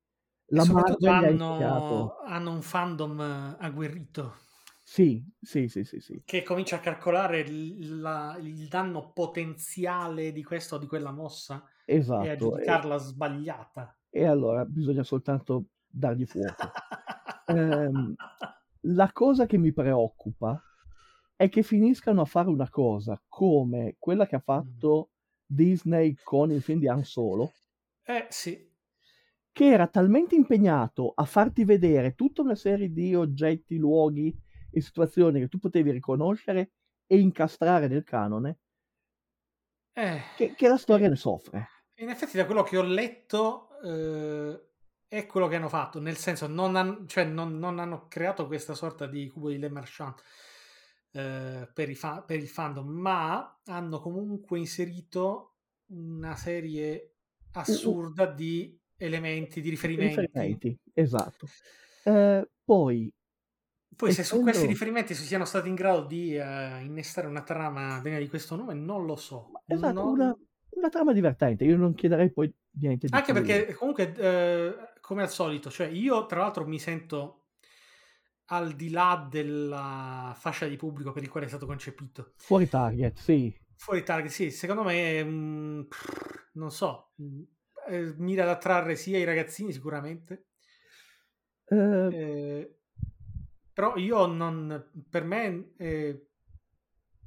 La 0.52 0.66
Marvel 0.66 1.14
hanno, 1.14 2.18
hanno 2.26 2.52
un 2.52 2.62
fandom 2.64 3.20
agguerrito 3.60 4.36
Sì, 4.84 5.24
sì, 5.40 5.68
sì, 5.68 5.84
sì, 5.84 6.00
sì. 6.00 6.22
che 6.24 6.44
comincia 6.44 6.78
a 6.78 6.80
calcolare 6.80 7.40
il, 7.42 8.00
la- 8.00 8.38
il 8.40 8.68
danno 8.68 9.12
potenziale 9.12 10.32
di 10.32 10.44
questa 10.44 10.76
o 10.76 10.78
di 10.78 10.88
quella 10.88 11.12
mossa 11.12 11.64
e 12.24 12.30
a 12.30 12.36
Esatto. 12.36 12.58
E, 12.58 12.72
giudicarla 12.72 12.98
sbagliata. 12.98 13.98
e 14.10 14.26
allora 14.26 14.66
bisogna 14.66 15.04
soltanto 15.04 15.66
dargli 15.88 16.26
fuoco. 16.26 16.74
Ehm, 17.46 18.16
la 18.82 19.12
cosa 19.12 19.46
che 19.46 19.58
mi 19.58 19.74
preoccupa 19.74 20.62
è 21.36 21.50
che 21.50 21.64
finiscano 21.64 22.22
a 22.22 22.26
fare 22.26 22.50
una 22.50 22.70
cosa 22.70 23.22
come 23.28 23.96
quella 23.98 24.28
che 24.28 24.36
ha 24.36 24.40
fatto 24.40 25.12
Disney 25.46 26.16
con 26.22 26.52
il 26.52 26.62
film 26.62 26.80
di 26.80 26.88
Han 26.88 27.04
Solo, 27.04 27.52
Eh 28.04 28.28
sì, 28.30 28.68
che 29.52 29.66
era 29.66 29.88
talmente 29.88 30.36
impegnato 30.36 31.12
a 31.16 31.26
farti 31.26 31.64
vedere 31.66 32.16
tutta 32.16 32.42
una 32.42 32.56
serie 32.56 32.92
di 32.92 33.14
oggetti, 33.16 33.78
luoghi 33.78 34.36
e 34.72 34.82
situazioni 34.82 35.40
che 35.40 35.48
tu 35.48 35.60
potevi 35.60 35.92
riconoscere 35.92 36.72
e 37.08 37.20
incastrare 37.20 37.88
nel 37.88 38.04
canone, 38.04 38.60
eh, 39.96 40.22
che, 40.36 40.54
che 40.56 40.68
la 40.68 40.78
storia 40.78 41.10
ne 41.10 41.16
soffre. 41.16 41.68
In 42.00 42.10
effetti 42.10 42.38
da 42.38 42.46
quello 42.46 42.64
che 42.64 42.78
ho 42.78 42.82
letto 42.84 43.70
eh, 43.84 44.68
è 45.08 45.26
quello 45.26 45.48
che 45.48 45.56
hanno 45.56 45.70
fatto, 45.70 46.00
nel 46.00 46.18
senso 46.18 46.48
non, 46.48 46.76
han- 46.76 47.08
cioè, 47.08 47.24
non- 47.26 47.58
non 47.58 47.80
hanno 47.80 48.08
creato 48.08 48.48
questa 48.48 48.74
sorta 48.76 49.06
di 49.08 49.28
cubo 49.30 49.50
di 49.50 49.58
Le 49.58 49.70
Marchand 49.70 50.16
eh, 51.12 51.70
per, 51.74 51.94
fa- 51.96 52.22
per 52.22 52.38
il 52.38 52.48
fandom, 52.48 52.88
ma 52.88 53.60
hanno 53.66 54.00
comunque 54.00 54.60
inserito 54.60 55.56
una 55.88 56.36
serie 56.36 57.16
assurda 57.54 58.28
di 58.28 58.80
elementi, 58.98 59.62
di 59.62 59.70
riferimenti. 59.70 60.20
Riferimenti, 60.22 60.78
esatto. 60.94 61.48
Eh, 62.04 62.48
poi, 62.64 63.12
Poi 63.96 64.12
se 64.12 64.24
su 64.24 64.42
questi 64.42 64.68
riferimenti 64.68 65.16
si 65.16 65.24
siano 65.26 65.46
stati 65.46 65.68
in 65.68 65.76
grado 65.76 66.06
di 66.06 66.36
eh, 66.36 66.82
innestare 66.84 67.26
una 67.28 67.42
trama 67.42 68.00
degna 68.02 68.20
di 68.20 68.28
questo 68.30 68.56
nome, 68.56 68.74
non 68.76 69.06
lo 69.06 69.16
so. 69.16 69.52
esatto, 69.66 69.94
Non- 69.94 70.08
una, 70.14 70.38
una 70.72 70.90
trama 70.90 71.14
divertente. 71.14 71.64
Io 71.66 71.78
non 71.78 71.94
chiederei 71.94 72.32
poi 72.32 72.54
niente 72.80 73.08
di 73.08 73.14
Anche 73.14 73.34
perché 73.34 73.74
comunque, 73.74 74.14
eh, 74.16 74.76
come 75.02 75.24
al 75.24 75.30
solito, 75.30 75.70
cioè 75.70 75.88
io 75.88 76.26
tra 76.26 76.40
l'altro 76.42 76.66
mi 76.66 76.80
sento 76.80 77.46
al 78.52 78.74
di 78.76 78.90
là 78.90 79.28
della 79.30 80.34
fascia 80.38 80.68
di 80.68 80.76
pubblico 80.76 81.12
per 81.12 81.24
il 81.24 81.30
quale 81.30 81.46
è 81.46 81.50
stato 81.50 81.66
concepito. 81.66 82.34
Fuori 82.38 82.68
target, 82.68 83.18
sì. 83.20 83.56
Fuori 83.76 84.04
target, 84.04 84.32
sì, 84.32 84.52
secondo 84.52 84.84
me, 84.84 85.24
mm, 85.24 85.82
pff, 85.84 86.50
non 86.54 86.70
so, 86.72 87.14
mm, 87.22 87.42
eh, 87.88 88.14
mira 88.18 88.44
ad 88.44 88.50
attrarre 88.50 88.96
sia 88.96 89.18
i 89.18 89.24
ragazzini 89.24 89.72
sicuramente, 89.72 90.48
Eh, 91.72 92.12
eh, 92.12 92.80
però 93.74 93.96
io 93.98 94.26
non, 94.26 94.92
per 95.10 95.24
me, 95.24 95.74
eh, 95.78 96.28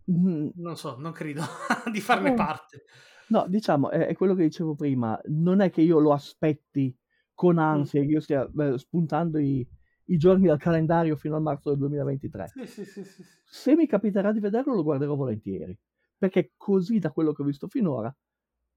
mm, 0.07 0.51
non 0.55 0.77
so, 0.77 0.97
non 0.99 1.13
credo 1.13 1.43
di 1.91 2.01
farne 2.01 2.31
No. 2.31 2.35
parte. 2.35 2.85
No, 3.29 3.47
diciamo, 3.49 3.91
è, 3.91 4.07
è 4.09 4.15
quello 4.15 4.35
che 4.35 4.45
dicevo 4.45 4.75
prima. 4.75 5.19
Non 5.27 5.61
è 5.61 5.71
che 5.71 5.81
io 5.83 5.99
lo 5.99 6.13
aspetti 6.13 6.97
con 7.35 7.59
ansia, 7.59 8.01
che 8.03 8.07
io 8.09 8.21
stia 8.21 8.49
eh, 8.57 8.79
spuntando 8.79 9.39
i, 9.39 9.67
i 10.07 10.17
giorni 10.17 10.47
dal 10.47 10.59
calendario 10.59 11.17
fino 11.17 11.37
al 11.37 11.43
marzo 11.43 11.71
del 11.71 11.79
2023. 11.79 12.47
Sì, 12.47 12.67
sì, 12.67 12.85
sì, 12.85 13.05
sì. 13.05 13.25
Se 13.45 13.75
mi 13.77 13.87
capiterà 13.87 14.33
di 14.33 14.41
vederlo, 14.41 14.75
lo 14.75 14.83
guarderò 14.83 15.15
volentieri. 15.15 15.77
perché 16.23 16.53
così 16.57 16.99
da 17.01 17.11
quello 17.11 17.33
che 17.33 17.43
ho 17.43 17.45
visto 17.45 17.67
finora 17.67 18.15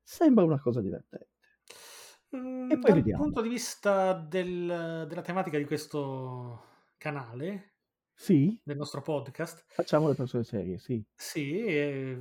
sembra 0.02 0.44
una 0.46 0.60
cosa 0.60 0.82
divertente. 0.82 1.30
Mm, 2.36 2.72
E 2.72 2.80
poi 2.80 2.92
dal 2.92 2.96
vediamo. 2.96 3.24
punto 3.24 3.42
di 3.42 3.50
vista 3.50 4.14
del- 4.14 5.06
della 5.08 5.22
tematica 5.22 5.58
di 5.58 5.66
questo 5.66 6.64
canale, 6.98 7.74
Sì, 8.16 8.60
del 8.64 8.78
nostro 8.78 9.02
podcast, 9.02 9.64
facciamo 9.68 10.08
le 10.08 10.16
persone 10.16 10.44
serie, 10.44 10.78
sì. 10.80 11.04
sì, 11.16 11.60
è, 11.66 12.18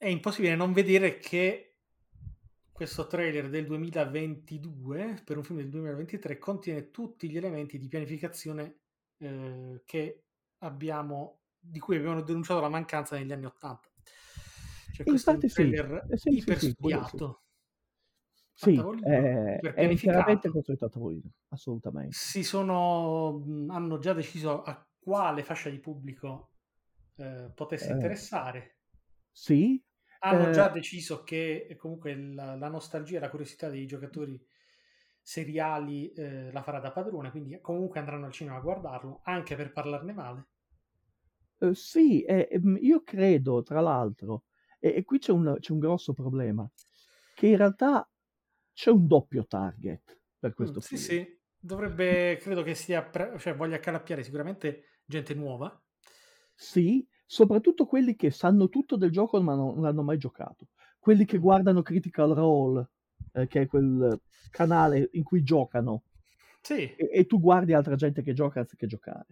è 0.00 0.08
impossibile 0.08 0.56
non 0.56 0.72
vedere 0.72 1.18
che 1.18 1.74
questo 2.72 3.06
trailer 3.06 3.50
del 3.50 3.66
2022 3.66 5.20
per 5.22 5.36
un 5.36 5.44
film 5.44 5.58
del 5.58 5.68
2023 5.68 6.38
contiene 6.38 6.90
tutti 6.90 7.28
gli 7.28 7.36
elementi 7.36 7.76
di 7.78 7.86
pianificazione 7.86 8.78
eh, 9.18 9.82
che 9.84 10.24
abbiamo 10.60 11.42
di 11.58 11.78
cui 11.80 11.96
abbiamo 11.96 12.22
denunciato 12.22 12.60
la 12.60 12.70
mancanza 12.70 13.18
negli 13.18 13.30
anni 13.30 13.44
80. 13.44 13.90
Cioè, 14.94 15.04
questo 15.06 15.32
è 15.32 15.34
un 15.34 15.40
infatti 15.42 15.52
trailer 15.52 16.06
sì, 16.14 16.30
sì, 16.30 16.36
iper 16.38 16.58
sì, 16.58 16.64
sì. 16.64 16.70
studiato. 16.72 17.42
Sì, 18.54 18.76
è, 19.02 19.58
è 19.58 19.72
pianificato. 19.74 20.50
costruito 20.50 20.86
a 20.86 20.88
tavolino, 20.88 21.30
assolutamente. 21.48 22.16
Si 22.16 22.42
sono, 22.42 23.44
hanno 23.68 23.98
già 23.98 24.14
deciso 24.14 24.62
a 24.62 24.82
quale 24.98 25.42
fascia 25.42 25.68
di 25.68 25.78
pubblico 25.78 26.52
eh, 27.16 27.50
potesse 27.54 27.90
Eh, 27.90 27.92
interessare. 27.92 28.76
Sì, 29.30 29.82
Hanno 30.22 30.48
eh, 30.48 30.50
già 30.50 30.68
deciso 30.68 31.22
che 31.24 31.66
eh, 31.68 31.76
comunque 31.76 32.14
la, 32.16 32.54
la 32.56 32.68
nostalgia 32.68 33.16
e 33.18 33.20
la 33.20 33.30
curiosità 33.30 33.68
dei 33.68 33.86
giocatori 33.86 34.40
seriali 35.22 36.12
eh, 36.12 36.50
la 36.52 36.62
farà 36.62 36.80
da 36.80 36.90
padrone, 36.92 37.30
quindi 37.30 37.58
comunque 37.60 37.98
andranno 38.00 38.26
al 38.26 38.32
cinema 38.32 38.56
a 38.56 38.60
guardarlo, 38.60 39.20
anche 39.24 39.56
per 39.56 39.72
parlarne 39.72 40.12
male. 40.12 40.46
eh, 41.58 41.74
sì, 41.74 42.22
e- 42.22 42.48
e, 42.50 42.58
mm, 42.58 42.76
io 42.80 43.02
credo, 43.02 43.62
tra 43.62 43.80
l'altro, 43.80 44.44
e, 44.78 44.94
e 44.96 45.04
qui 45.04 45.18
c'è 45.18 45.32
un, 45.32 45.56
c'è 45.60 45.72
un 45.72 45.78
grosso 45.78 46.12
problema, 46.12 46.68
che 47.34 47.46
in 47.48 47.56
realtà 47.56 48.08
c'è 48.72 48.90
un 48.90 49.06
doppio 49.06 49.46
target 49.46 50.20
per 50.38 50.54
Mm, 50.62 50.74
questo 50.74 50.80
sì, 50.80 50.96
film. 50.96 50.96
sì, 50.96 51.40
dovrebbe, 51.58 52.36
credo 52.40 52.62
che 52.62 52.74
sia, 52.74 53.02
pre- 53.02 53.38
cioè 53.38 53.54
voglia 53.56 53.76
accalappiare 53.76 54.22
sicuramente 54.22 55.00
gente 55.04 55.34
nuova. 55.34 55.82
Sì, 56.54 57.08
soprattutto 57.32 57.86
quelli 57.86 58.16
che 58.16 58.30
sanno 58.30 58.68
tutto 58.68 58.96
del 58.96 59.10
gioco 59.10 59.40
ma 59.40 59.54
non 59.54 59.80
l'hanno 59.80 60.02
mai 60.02 60.18
giocato. 60.18 60.68
Quelli 60.98 61.24
che 61.24 61.38
Mm. 61.38 61.38
guardano 61.38 61.82
Critical 61.82 62.32
Role, 62.34 62.88
eh, 63.32 63.46
che 63.46 63.62
è 63.62 63.66
quel 63.66 64.20
canale 64.50 65.08
in 65.12 65.22
cui 65.22 65.42
giocano, 65.42 66.02
Sì, 66.62 66.96
e, 66.96 67.08
e 67.12 67.26
tu 67.26 67.40
guardi 67.40 67.72
altra 67.72 67.94
gente 67.96 68.22
che 68.22 68.32
gioca 68.32 68.60
anziché 68.60 68.86
giocare. 68.86 69.26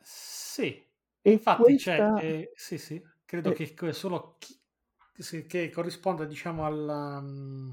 sì, 0.00 0.86
E 1.22 1.30
infatti 1.32 1.74
c'è, 1.74 2.08
questa... 2.08 2.08
eh, 2.14 2.52
sì, 2.54 2.78
sì, 2.78 3.02
credo 3.24 3.52
eh, 3.52 3.52
che 3.52 3.74
solo 3.92 4.36
chi, 4.38 4.58
che 5.46 5.70
corrisponda, 5.70 6.24
diciamo, 6.24 6.64
alla, 6.64 7.20
mm, 7.20 7.70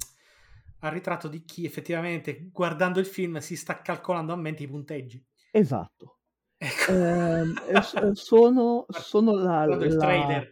al 0.80 0.92
ritratto 0.92 1.28
di 1.28 1.46
chi 1.46 1.66
effettivamente, 1.66 2.50
guardando 2.52 3.00
il 3.00 3.06
film, 3.06 3.38
si 3.40 3.56
sta 3.56 3.82
calcolando 3.82 4.34
a 4.34 4.36
mente 4.38 4.64
i 4.64 4.68
punteggi. 4.68 5.24
esatto. 5.54 6.20
Ecco, 6.58 6.92
eh, 6.92 8.14
sono, 8.16 8.86
sono 8.90 9.34
la, 9.34 9.66
la- 9.68 10.44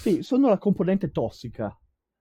sì, 0.00 0.22
sono 0.22 0.48
la 0.48 0.58
componente 0.58 1.10
tossica, 1.10 1.76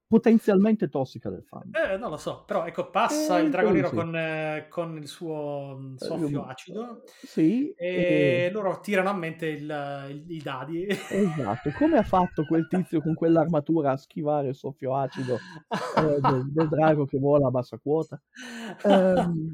potenzialmente 0.08 0.90
tossica 0.90 1.30
del 1.30 1.44
fan. 1.44 1.72
Eh, 1.74 1.98
non 1.98 2.10
lo 2.10 2.18
so, 2.18 2.44
però 2.46 2.66
ecco, 2.66 2.90
passa 2.90 3.40
Eh, 3.40 3.44
il 3.44 3.50
drago 3.52 3.72
nero 3.72 3.90
sì. 3.90 3.96
con, 3.96 4.16
eh, 4.16 4.68
con 4.70 4.98
il 4.98 5.08
suo 5.08 5.78
mm, 5.80 5.94
Eh, 5.96 5.98
soffio 6.06 6.28
io- 6.28 6.46
acido 6.46 7.02
Sì, 7.06 7.74
e 7.78 8.46
e- 8.46 8.52
loro 8.52 8.80
tirano 8.80 9.10
a 9.10 9.14
mente 9.14 9.48
il- 9.48 10.24
i 10.28 10.42
dadi. 10.42 10.88
esatto. 10.88 11.72
Come 11.72 11.98
ha 11.98 12.04
fatto 12.04 12.44
quel 12.46 12.68
tizio 12.68 13.02
con 13.02 13.14
quell'armatura 13.14 13.92
a 13.92 13.98
schivare 13.98 14.50
il 14.50 14.56
soffio 14.56 14.96
acido 14.96 15.36
eh, 15.98 16.22
del, 16.22 16.52
del 16.52 16.68
drago 16.68 17.06
che 17.06 17.18
vola 17.20 17.48
a 17.48 17.52
bassa 17.52 17.78
quota? 17.78 18.20
Ehm, 18.86 19.54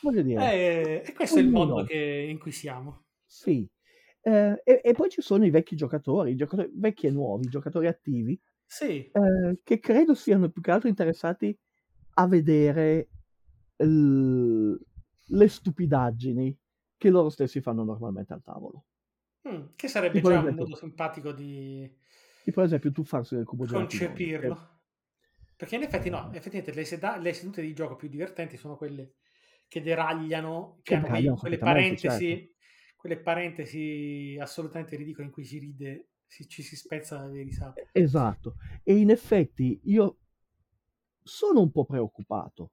voglio 0.00 0.22
dire, 0.22 0.52
Eh, 0.52 1.02
e 1.06 1.12
questo 1.14 1.38
è 1.40 1.42
il 1.42 1.50
mondo 1.50 1.82
ognuno, 1.82 1.84
che- 1.84 2.26
in 2.30 2.38
cui 2.38 2.52
siamo. 2.52 3.06
sì. 3.24 3.68
Eh, 4.20 4.60
e, 4.64 4.80
e 4.84 4.92
poi 4.94 5.08
ci 5.10 5.22
sono 5.22 5.44
i 5.46 5.50
vecchi 5.50 5.76
giocatori, 5.76 6.32
i 6.32 6.36
giocatori 6.36 6.70
vecchi 6.74 7.06
e 7.06 7.10
nuovi, 7.10 7.46
i 7.46 7.48
giocatori 7.48 7.86
attivi, 7.86 8.38
Sì, 8.66 9.12
eh, 9.12 9.60
che 9.62 9.78
credo 9.80 10.14
siano 10.14 10.50
più 10.50 10.62
che 10.62 10.70
altro 10.70 10.88
interessati 10.88 11.56
a 12.14 12.26
vedere 12.28 13.10
l- 13.78 14.74
le 15.30 15.48
stupidaggini 15.48 16.58
che 16.96 17.10
loro 17.10 17.30
stessi 17.30 17.60
fanno 17.60 17.84
normalmente 17.84 18.32
al 18.32 18.42
tavolo. 18.42 18.86
Mm, 19.48 19.74
che 19.76 19.88
sarebbe 19.88 20.20
Tipo, 20.20 20.28
già 20.28 20.40
un 20.40 20.54
esempio, 20.54 20.56
modo 20.56 20.74
simpatico 20.76 21.32
di 21.32 21.88
tipo 22.42 22.60
ad 22.60 22.66
esempio 22.66 22.90
tu 22.92 23.04
farsi 23.04 23.36
del 23.36 23.44
cubo 23.44 23.64
concepirlo. 23.66 24.76
Perché 25.56 25.76
in 25.76 25.82
effetti 25.82 26.08
no, 26.10 26.30
effettivamente 26.32 26.72
le, 26.74 26.84
seda- 26.84 27.16
le 27.18 27.32
sedute 27.32 27.62
di 27.62 27.74
gioco 27.74 27.96
più 27.96 28.08
divertenti 28.08 28.56
sono 28.56 28.76
quelle 28.76 29.16
che 29.68 29.82
deragliano, 29.82 30.78
che 30.82 30.94
Che 30.94 30.94
hanno 30.96 31.06
quei- 31.06 31.28
quelle 31.36 31.58
parentesi, 31.58 32.26
certo. 32.28 32.52
quelle 32.96 33.18
parentesi 33.20 34.36
assolutamente 34.40 34.96
ridicole 34.96 35.26
in 35.26 35.32
cui 35.32 35.44
si 35.44 35.58
ride, 35.58 36.08
si- 36.26 36.48
ci 36.48 36.62
si 36.62 36.74
spezza 36.74 37.24
le 37.26 37.42
risate. 37.42 37.88
Esatto. 37.92 38.54
E 38.82 38.96
in 38.96 39.10
effetti 39.10 39.78
io 39.84 40.16
sono 41.22 41.60
un 41.60 41.70
po' 41.70 41.84
preoccupato 41.84 42.70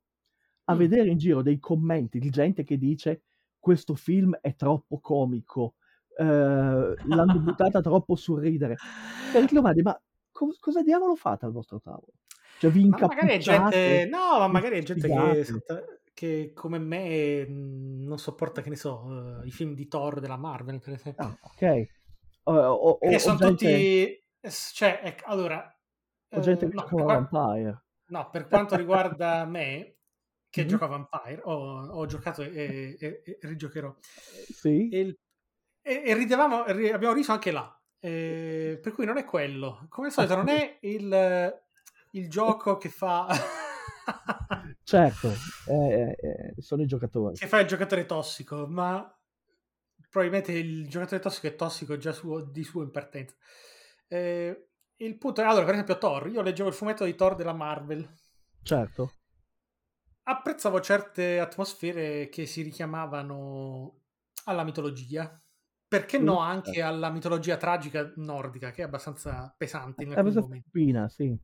a 0.65 0.73
Mm. 0.73 0.77
vedere 0.77 1.10
in 1.10 1.17
giro 1.17 1.41
dei 1.41 1.60
commenti 1.60 2.17
di 2.19 2.29
gente 2.29 2.63
che 2.63 2.77
dice 2.77 3.23
questo 3.60 3.95
film 3.95 4.36
è 4.41 4.55
troppo 4.55 4.99
comico, 4.99 5.75
eh, 6.17 6.23
l'hanno 6.23 7.39
buttata 7.39 7.81
troppo 7.81 8.15
sul 8.15 8.39
ridere. 8.39 8.77
E 9.34 9.45
ti 9.45 9.53
domandi, 9.53 9.81
ma 9.81 9.99
co- 10.31 10.55
cosa 10.60 10.81
diavolo 10.81 11.15
fate 11.15 11.45
al 11.45 11.51
vostro 11.51 11.79
tavolo? 11.81 12.13
Cioè 12.60 12.71
vi 12.71 12.88
Ma 12.88 12.97
magari 12.99 13.27
è 13.34 13.38
gente, 13.39 13.75
incappucciate, 13.77 14.05
no, 14.05 14.39
ma 14.39 14.47
magari 14.47 14.77
è 14.77 14.84
gente 14.84 15.08
che. 15.08 15.45
Che 16.15 16.54
come 16.56 16.80
me 16.80 17.45
mh, 17.45 18.06
non 18.06 18.17
sopporta, 18.17 18.62
che 18.62 18.69
ne 18.69 18.78
so, 18.78 19.41
eh, 19.43 19.47
i 19.47 19.51
film 19.51 19.73
di 19.75 19.88
Thor 19.88 20.19
della 20.21 20.38
Marvel, 20.38 20.80
per 20.80 20.93
esempio. 20.93 21.25
Ah, 21.25 21.38
ok. 21.41 21.62
Eh, 21.62 21.89
o, 22.43 22.54
o- 22.54 22.97
o 23.01 23.17
sono 23.19 23.38
gente, 23.38 23.49
tutti, 24.39 24.49
cioè, 24.73 25.01
ecco, 25.04 25.25
allora, 25.25 25.78
o 26.30 26.39
gente 26.39 26.65
eh, 26.65 26.69
che 26.69 26.73
no, 26.75 26.82
gioca 26.84 26.95
qua- 27.04 27.13
Vampire. 27.30 27.84
no, 28.08 28.30
per 28.30 28.47
quanto 28.47 28.75
riguarda 28.78 29.45
me, 29.45 29.97
che 30.49 30.62
Mhm. 30.63 30.67
gioco 30.69 30.86
a 30.86 30.88
Vampire, 30.88 31.41
ho, 31.43 31.88
ho 31.89 32.06
giocato 32.06 32.41
e, 32.43 32.95
e- 32.97 33.21
e 33.25 33.38
rigiocherò, 33.41 33.93
Sì, 33.99 34.88
e, 34.89 35.17
e- 35.82 36.01
e 36.06 36.13
ridevamo, 36.13 36.63
ri- 36.71 36.91
abbiamo 36.91 37.13
riso 37.13 37.34
anche 37.34 37.51
là, 37.51 37.78
eh, 37.99 38.80
per 38.82 38.93
cui 38.93 39.06
non 39.06 39.17
è 39.17 39.25
quello. 39.25 39.86
Come 39.89 40.08
al 40.08 40.13
solito 40.13 40.36
non 40.38 40.47
è 40.47 40.78
il, 40.82 41.62
il 42.12 42.30
gioco 42.30 42.78
che 42.78 42.88
fa... 42.89 43.28
certo, 44.86 45.30
eh, 45.67 46.15
eh, 46.17 46.62
sono 46.62 46.82
i 46.82 46.86
giocatori. 46.88 47.36
che 47.36 47.48
fa 47.48 47.60
il 47.60 47.67
giocatore 47.67 48.06
tossico, 48.06 48.67
ma 48.67 49.13
probabilmente 50.10 50.52
il 50.54 50.88
giocatore 50.88 51.21
tossico 51.21 51.48
è 51.48 51.56
tossico 51.56 51.98
già 51.98 52.12
suo- 52.13 52.41
di 52.41 52.63
suo 52.63 52.84
in 52.84 52.91
partenza. 52.91 53.36
Eh, 54.08 54.69
il 54.98 55.17
punto 55.17 55.41
è, 55.41 55.43
allora, 55.45 55.65
per 55.65 55.74
esempio, 55.74 55.98
Thor, 55.98 56.28
io 56.30 56.41
leggevo 56.41 56.69
il 56.69 56.76
fumetto 56.76 57.04
di 57.06 57.15
Thor 57.15 57.36
della 57.36 57.54
Marvel, 57.54 58.08
Certo. 58.63 59.12
apprezzavo 60.24 60.82
certe 60.82 61.39
atmosfere 61.39 62.30
che 62.30 62.45
si 62.45 62.62
richiamavano 62.62 64.02
alla 64.45 64.63
mitologia. 64.63 65.39
Perché 65.88 66.17
no 66.17 66.39
anche 66.39 66.82
alla 66.82 67.10
mitologia 67.12 67.58
tragica 67.58 68.12
nordica, 68.17 68.71
che 68.71 68.82
è 68.82 68.86
abbastanza 68.86 69.54
pesante 69.56 70.04
in 70.04 70.12
alcuni 70.12 70.36
momenti. 70.36 70.67
spina, 70.69 71.08
sì. 71.10 71.38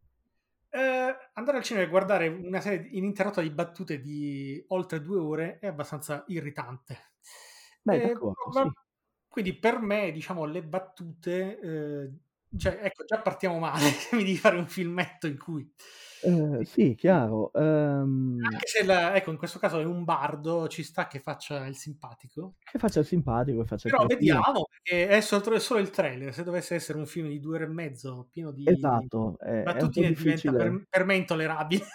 Eh, 0.73 1.15
andare 1.33 1.57
al 1.57 1.63
cinema 1.63 1.85
e 1.85 1.89
guardare 1.89 2.27
una 2.29 2.61
serie 2.61 2.87
ininterrotta 2.91 3.41
di 3.41 3.49
battute 3.49 3.99
di 3.99 4.63
oltre 4.69 5.01
due 5.01 5.19
ore 5.19 5.59
è 5.59 5.67
abbastanza 5.67 6.23
irritante. 6.27 7.11
Beh, 7.81 7.95
Eh, 8.03 8.13
ma- 8.53 8.63
sì. 8.63 8.71
Quindi 9.27 9.57
per 9.57 9.79
me, 9.79 10.11
diciamo, 10.11 10.45
le 10.45 10.63
battute, 10.63 11.59
eh, 11.59 12.11
cioè, 12.57 12.79
ecco, 12.83 13.05
già 13.05 13.19
partiamo 13.21 13.59
male, 13.59 13.79
mi 14.13 14.23
devi 14.23 14.37
fare 14.37 14.57
un 14.57 14.67
filmetto 14.67 15.27
in 15.27 15.37
cui, 15.37 15.69
Eh, 16.23 16.63
sì, 16.65 16.93
chiaro. 16.95 17.51
ehm, 17.53 18.37
anche 18.43 18.67
se, 18.67 18.83
la- 18.83 19.15
ecco, 19.15 19.31
in 19.31 19.37
questo 19.37 19.57
caso 19.59 19.79
è 19.79 19.85
un 19.85 20.03
bardo, 20.03 20.67
ci 20.67 20.83
sta 20.83 21.07
che 21.07 21.19
faccia 21.19 21.65
il 21.65 21.75
simpatico, 21.75 22.55
che 22.63 22.77
faccia 22.77 22.99
il 22.99 23.05
simpatico, 23.05 23.65
faccia 23.65 23.87
il 23.87 23.93
però 23.93 24.05
cretino. 24.05 24.39
vediamo, 24.39 24.65
perché 24.69 25.07
è 25.07 25.21
solo, 25.21 25.55
è 25.55 25.59
solo 25.59 25.79
il 25.79 25.89
trailer, 25.89 26.33
se 26.33 26.43
dovesse 26.43 26.75
essere 26.75 26.97
un 26.99 27.05
film 27.07 27.27
di 27.27 27.39
due 27.39 27.55
ore 27.55 27.63
e 27.65 27.67
mezzo, 27.69 28.27
pieno 28.31 28.51
di 28.51 28.63
Esatto, 28.63 29.37
è, 29.39 29.63
è 29.63 29.63
battutine, 29.63 30.11
diventa 30.13 30.51
difficile. 30.51 30.57
per, 30.57 30.83
per 30.89 31.05
me 31.05 31.15
intollerabile. 31.15 31.85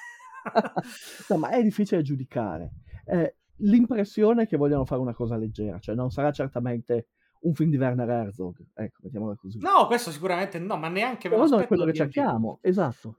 No, 1.28 1.36
ma 1.38 1.50
è 1.50 1.62
difficile 1.62 2.02
giudicare. 2.02 2.70
Eh, 3.04 3.36
l'impressione 3.56 4.44
è 4.44 4.46
che 4.46 4.56
vogliano 4.56 4.84
fare 4.84 5.00
una 5.00 5.14
cosa 5.14 5.36
leggera, 5.36 5.78
cioè 5.78 5.94
non 5.94 6.10
sarà 6.10 6.30
certamente 6.30 7.08
un 7.40 7.54
film 7.54 7.70
di 7.70 7.76
Werner 7.76 8.08
Herzog, 8.08 8.56
ecco, 8.74 9.00
mettiamola 9.02 9.34
così. 9.36 9.58
No, 9.58 9.86
questo 9.86 10.10
sicuramente 10.10 10.58
no, 10.58 10.76
ma 10.76 10.88
neanche 10.88 11.28
Però 11.28 11.46
non 11.46 11.60
è 11.60 11.66
quello 11.66 11.84
che 11.84 11.92
cerchiamo, 11.94 12.58
esatto. 12.62 13.18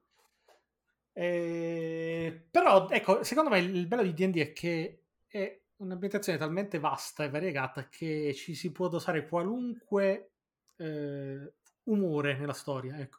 Eh, 1.19 2.47
però, 2.51 2.87
ecco, 2.89 3.23
secondo 3.23 3.49
me 3.49 3.57
il 3.59 3.87
bello 3.87 4.03
di 4.03 4.13
D&D 4.13 4.37
è 4.39 4.53
che 4.53 5.05
è 5.25 5.59
un'ambientazione 5.77 6.37
talmente 6.37 6.77
vasta 6.79 7.23
e 7.23 7.29
variegata 7.29 7.89
che 7.89 8.33
ci 8.35 8.53
si 8.53 8.71
può 8.71 8.87
dosare 8.87 9.27
qualunque 9.27 10.33
eh, 10.75 11.53
umore 11.85 12.37
nella 12.37 12.53
storia. 12.53 12.99
Ecco. 12.99 13.17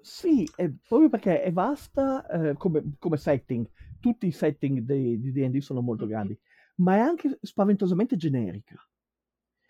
Sì, 0.00 0.50
è 0.54 0.70
proprio 0.86 1.08
perché 1.10 1.42
è 1.42 1.52
vasta 1.52 2.26
eh, 2.28 2.56
come, 2.56 2.94
come 2.98 3.16
setting. 3.16 3.68
Tutti 3.98 4.26
i 4.26 4.32
setting 4.32 4.80
dei- 4.80 5.18
di 5.20 5.32
D&D 5.32 5.58
sono 5.60 5.80
molto 5.80 6.06
Mhm. 6.06 6.06
grandi, 6.06 6.38
ma 6.76 6.94
è 6.96 6.98
anche 7.00 7.38
spaventosamente 7.42 8.16
generica. 8.16 8.76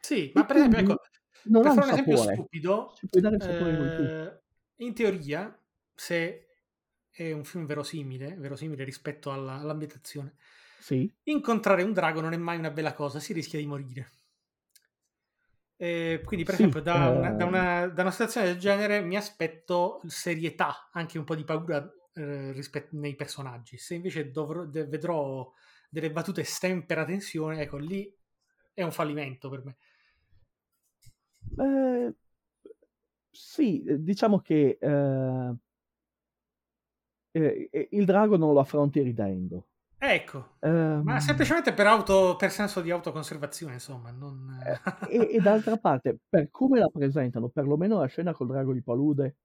Sì, 0.00 0.30
ma 0.34 0.44
E 0.44 0.44
per 0.46 0.56
esempio, 0.56 0.84
ecco, 0.84 1.00
non 1.54 1.64
per 1.64 1.72
un 1.72 1.72
fare 1.72 1.86
un 1.86 1.92
esempio 1.92 2.16
sapore. 2.22 2.34
stupido, 2.96 3.00
vuoi 3.10 3.92
tu. 3.92 4.04
eh, 4.04 4.40
in 4.76 4.94
teoria, 4.94 5.58
se 5.94 6.45
è 7.16 7.32
un 7.32 7.44
film 7.44 7.66
verosimile, 7.66 8.34
verosimile 8.36 8.84
rispetto 8.84 9.32
alla- 9.32 9.54
all'ambientazione, 9.58 10.36
Sì, 10.78 11.12
incontrare 11.24 11.82
un 11.82 11.92
drago 11.92 12.20
non 12.20 12.32
è 12.32 12.36
mai 12.36 12.58
una 12.58 12.70
bella 12.70 12.94
cosa, 12.94 13.20
si 13.20 13.32
rischia 13.32 13.58
di 13.58 13.66
morire. 13.66 14.10
Eh, 15.78 16.22
quindi, 16.24 16.44
per 16.46 16.54
Sì, 16.54 16.64
esempio, 16.64 16.80
da 16.80 17.10
una, 17.10 17.32
da 17.32 17.44
una- 17.44 17.86
da 17.88 18.02
una 18.02 18.10
situazione 18.10 18.46
del 18.46 18.58
genere 18.58 19.00
mi 19.02 19.16
aspetto 19.16 20.00
serietà, 20.06 20.88
anche 20.92 21.18
un 21.18 21.24
po' 21.24 21.34
di 21.34 21.44
paura 21.44 21.86
eh, 22.14 22.52
rispetto 22.52 22.96
nei 22.96 23.14
personaggi. 23.14 23.76
Se 23.76 23.94
invece 23.94 24.30
dovrò- 24.30 24.64
de- 24.64 24.86
vedrò 24.86 25.52
delle 25.90 26.10
battute 26.10 26.44
sempre 26.44 26.98
a 27.00 27.04
tensione, 27.04 27.60
ecco, 27.60 27.76
lì 27.76 28.10
è 28.72 28.82
un 28.82 28.90
fallimento 28.92 29.50
per 29.50 29.64
me. 29.64 29.76
Eh, 31.58 32.12
sì, 33.30 33.82
diciamo 33.98 34.40
che 34.40 34.78
eh, 34.80 35.54
eh, 37.36 37.68
eh, 37.70 37.88
il 37.92 38.04
drago 38.04 38.36
non 38.36 38.52
lo 38.52 38.60
affronti 38.60 39.00
ridendo. 39.02 39.66
Ecco, 39.98 40.56
Ehm, 40.60 41.02
ma 41.04 41.20
semplicemente 41.20 41.72
per, 41.72 41.86
auto, 41.86 42.36
per 42.36 42.50
senso 42.50 42.80
di 42.80 42.90
autoconservazione, 42.90 43.74
insomma. 43.74 44.10
Non... 44.10 44.58
eh, 44.64 45.16
e, 45.16 45.36
e 45.36 45.40
d'altra 45.40 45.76
parte, 45.76 46.18
per 46.28 46.50
come 46.50 46.78
la 46.78 46.88
presentano, 46.88 47.48
perlomeno 47.48 47.98
la 47.98 48.06
scena 48.06 48.32
col 48.32 48.48
drago 48.48 48.72
di 48.72 48.82
palude, 48.82 49.36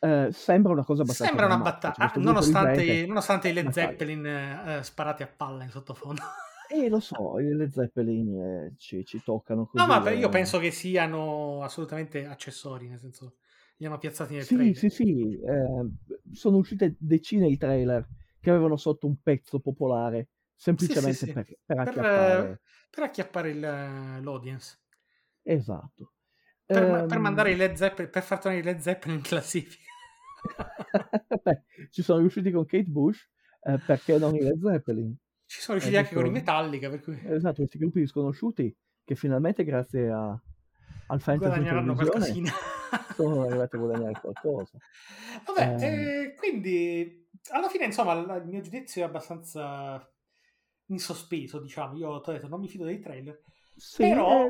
eh, 0.00 0.28
sembra 0.30 0.72
una 0.72 0.84
cosa 0.84 1.02
abbastanza 1.02 1.34
Sembra 1.34 1.54
una 1.54 1.62
battaglia, 1.62 1.94
gruppo 1.96 2.18
di 2.18 2.24
nonostante, 2.24 2.84
gente- 2.84 3.06
nonostante 3.06 3.48
i 3.48 3.52
Led. 3.52 3.70
Zeppelin 3.70 4.26
eh, 4.26 4.80
sparati 4.82 5.22
a 5.22 5.26
palla 5.34 5.64
in 5.64 5.70
sottofondo. 5.70 6.22
E 6.70 6.90
lo 6.90 7.00
so, 7.00 7.38
i 7.40 7.54
Led 7.54 7.72
Zeppelin 7.72 8.38
eh, 8.38 8.74
ci, 8.76 9.02
ci 9.02 9.22
toccano 9.24 9.64
così. 9.64 9.82
No, 9.82 9.86
ma 9.86 10.10
io 10.10 10.26
eh. 10.26 10.30
penso 10.30 10.58
che 10.58 10.70
siano 10.70 11.62
assolutamente 11.62 12.26
accessori, 12.26 12.88
nel 12.88 12.98
senso, 12.98 13.36
li 13.78 13.86
hanno 13.86 13.98
piazzati 13.98 14.34
nel 14.34 14.44
Sì, 14.44 14.54
trailer. 14.56 14.74
sì, 14.74 14.88
sì, 14.90 15.38
eh, 15.40 15.88
sono 16.32 16.56
uscite 16.58 16.94
decine 16.98 17.48
di 17.48 17.56
trailer 17.56 18.06
che 18.40 18.50
avevano 18.50 18.76
sotto 18.76 19.06
un 19.06 19.20
pezzo 19.20 19.58
popolare 19.60 20.28
semplicemente 20.54 21.26
sì. 21.26 21.32
per, 21.32 21.44
per 21.64 21.78
Per, 21.78 21.88
acchiappare. 21.88 22.50
eh, 22.52 22.60
per 22.90 23.02
acchiappare 23.04 23.50
il- 23.50 23.60
l'audience. 23.60 24.78
Esatto. 25.44 26.12
Per, 26.70 26.86
ma- 26.86 27.02
per 27.04 27.18
Ehm, 27.18 27.22
mandare 27.22 27.52
i 27.52 27.56
Led 27.56 27.74
Zeppelin, 27.76 28.10
per 28.10 28.22
far 28.22 28.38
tornare 28.38 28.62
i 28.62 28.64
Led 28.64 28.78
Zeppelin 28.80 29.16
in 29.16 29.22
classifica. 29.22 29.84
Beh, 31.42 31.62
ci 31.90 32.02
sono 32.02 32.20
riusciti 32.20 32.50
con 32.50 32.64
Kate 32.66 32.84
Bush, 32.90 33.28
eh, 33.62 33.78
perché 33.78 34.18
non 34.18 34.34
i 34.34 34.40
Led 34.42 34.60
Zeppelin? 34.62 35.14
Ci 35.46 35.60
sono 35.60 35.78
riusciti 35.78 35.96
Eh, 35.96 36.02
anche 36.04 36.14
con 36.14 36.26
i. 36.26 36.30
Metallica, 36.30 36.90
cui 37.00 37.18
Esatto, 37.26 37.56
questi 37.56 37.78
gruppi 37.78 38.06
sconosciuti 38.06 38.74
che 39.04 39.14
finalmente 39.14 39.64
grazie 39.64 40.10
a- 40.10 40.40
al 41.08 41.20
fantasy 41.20 41.58
in 41.60 41.64
guadagneranno 41.64 41.94
qualcosina. 41.94 42.52
sono 43.14 43.42
arrivati 43.42 43.76
a 43.76 43.78
guadagnare 43.78 44.20
qualcosa. 44.20 44.78
Vabbè, 45.46 45.76
Ehm. 45.78 45.82
eh, 45.82 46.34
quindi 46.36 47.28
alla 47.50 47.68
fine, 47.68 47.84
insomma, 47.86 48.12
il 48.36 48.46
mio 48.46 48.60
giudizio 48.60 49.02
è 49.02 49.06
abbastanza 49.06 50.10
in 50.86 50.98
sospeso, 50.98 51.60
diciamo. 51.60 51.96
Io 51.96 52.08
ho 52.10 52.20
detto, 52.24 52.48
non 52.48 52.60
mi 52.60 52.68
fido 52.68 52.84
dei 52.84 53.00
trailer, 53.00 53.42
Sì, 53.74 53.96
però, 54.08 54.44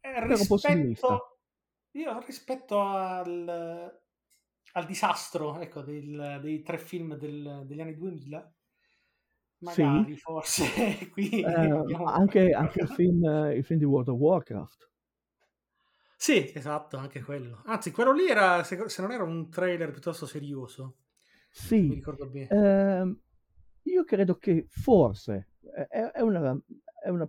eh, 0.00 0.08
eh, 0.10 0.26
rispetto, 0.26 1.38
io 1.92 2.18
rispetto 2.24 2.80
al, 2.80 4.00
al 4.72 4.86
disastro 4.86 5.58
ecco, 5.60 5.82
del- 5.82 6.38
dei 6.42 6.62
tre 6.62 6.78
film 6.78 7.16
del- 7.16 7.62
degli 7.66 7.80
anni 7.80 7.94
2000, 7.96 8.52
Sì. 9.58 9.82
magari 9.82 10.16
forse 10.16 10.64
qui 11.12 11.40
eh, 11.42 11.52
abbiamo- 11.70 12.04
anche, 12.06 12.50
anche 12.52 12.80
il, 12.82 12.88
film, 12.88 13.24
eh, 13.26 13.56
il 13.56 13.64
film 13.64 13.78
di 13.78 13.84
World 13.84 14.08
of 14.08 14.18
Warcraft. 14.18 14.90
Sì, 16.24 16.52
esatto, 16.54 16.96
anche 16.98 17.20
quello. 17.22 17.62
Anzi, 17.66 17.90
quello 17.90 18.12
lì 18.12 18.26
era, 18.28 18.62
se, 18.64 18.88
se 18.88 19.02
non 19.02 19.10
era 19.12 19.24
un 19.24 19.50
trailer 19.50 19.90
piuttosto 19.90 20.24
serioso, 20.26 20.98
se 21.74 21.84
mi 21.88 21.94
Sì, 21.94 21.96
ricordo 21.96 22.28
bene. 22.30 22.56
ehm, 22.56 23.20
io 23.82 24.04
credo 24.04 24.36
che 24.36 24.66
forse 24.68 25.50
eh, 25.76 25.86
è, 25.86 26.00
è 26.12 26.20
una, 26.20 26.58
è 27.02 27.08
una 27.08 27.28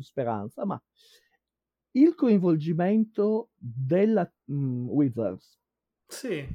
speranza, 0.00 0.64
ma 0.64 0.80
il 1.92 2.14
coinvolgimento 2.14 3.50
della 3.56 4.30
mm, 4.52 4.88
Wizards 4.88 5.58
Sì, 6.08 6.46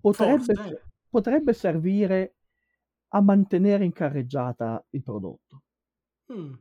potrebbe, 0.00 0.54
potrebbe 1.08 1.52
servire 1.52 2.36
a 3.08 3.20
mantenere 3.20 3.84
in 3.84 3.92
carreggiata 3.92 4.84
il 4.90 5.02
prodotto, 5.02 5.62
Mm. 6.28 6.58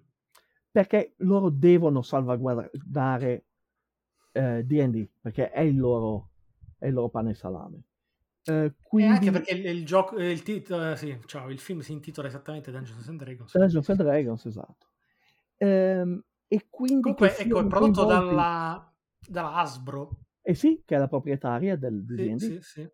perché 0.71 1.13
loro 1.19 1.49
devono 1.49 2.01
salvaguardare 2.01 3.45
eh, 4.35 4.63
D&D, 4.65 5.07
perché 5.21 5.49
è 5.49 5.61
il 5.61 5.77
loro, 5.77 6.29
è 6.77 6.87
il 6.87 6.93
loro 6.93 7.09
pane 7.09 7.31
e 7.31 7.33
salame. 7.35 7.83
Eh, 8.43 8.65
E 8.65 8.73
quindi 8.83 9.13
anche 9.13 9.31
perché 9.31 9.53
il, 9.53 9.65
il 9.65 9.85
gioco, 9.85 10.17
eh, 10.17 10.29
il 10.29 10.43
titolo, 10.43 10.91
eh, 10.91 10.95
sì, 10.97 11.17
ciao, 11.25 11.49
il 11.49 11.59
film 11.59 11.79
si 11.79 11.93
intitola 11.93 12.27
esattamente 12.27 12.71
Dungeons 12.71 13.07
and 13.07 13.19
Dragons. 13.19 13.57
Dungeons 13.57 13.89
and 13.89 14.01
Dragons, 14.01 14.45
esatto. 14.45 14.87
Ehm, 15.57 16.21
e 16.47 16.67
quindi 16.69 17.01
Comunque, 17.01 17.37
ecco, 17.37 17.59
è 17.59 17.65
prodotto 17.67 18.05
coinvolti- 18.05 18.35
dalla, 18.35 18.93
dalla 19.27 19.53
Hasbro. 19.55 20.09
Eh 20.41 20.53
sì, 20.53 20.83
che 20.85 20.95
è 20.95 20.99
la 20.99 21.07
proprietaria 21.07 21.75
del 21.75 22.03
Sì, 22.05 22.13
D&D 22.15 22.37
sì, 22.37 22.59
sì. 22.61 22.89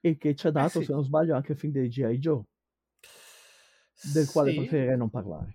e 0.00 0.16
che 0.16 0.34
ci 0.34 0.46
ha 0.46 0.50
dato, 0.50 0.80
sì. 0.80 0.86
se 0.86 0.92
non 0.92 1.04
sbaglio, 1.04 1.34
anche 1.34 1.52
il 1.52 1.58
film 1.58 1.72
dei 1.72 1.88
G.I. 1.88 2.18
Joe, 2.18 2.42
del 4.12 4.28
quale 4.30 4.52
preferirei 4.54 4.96
non 4.96 5.10
parlare. 5.10 5.52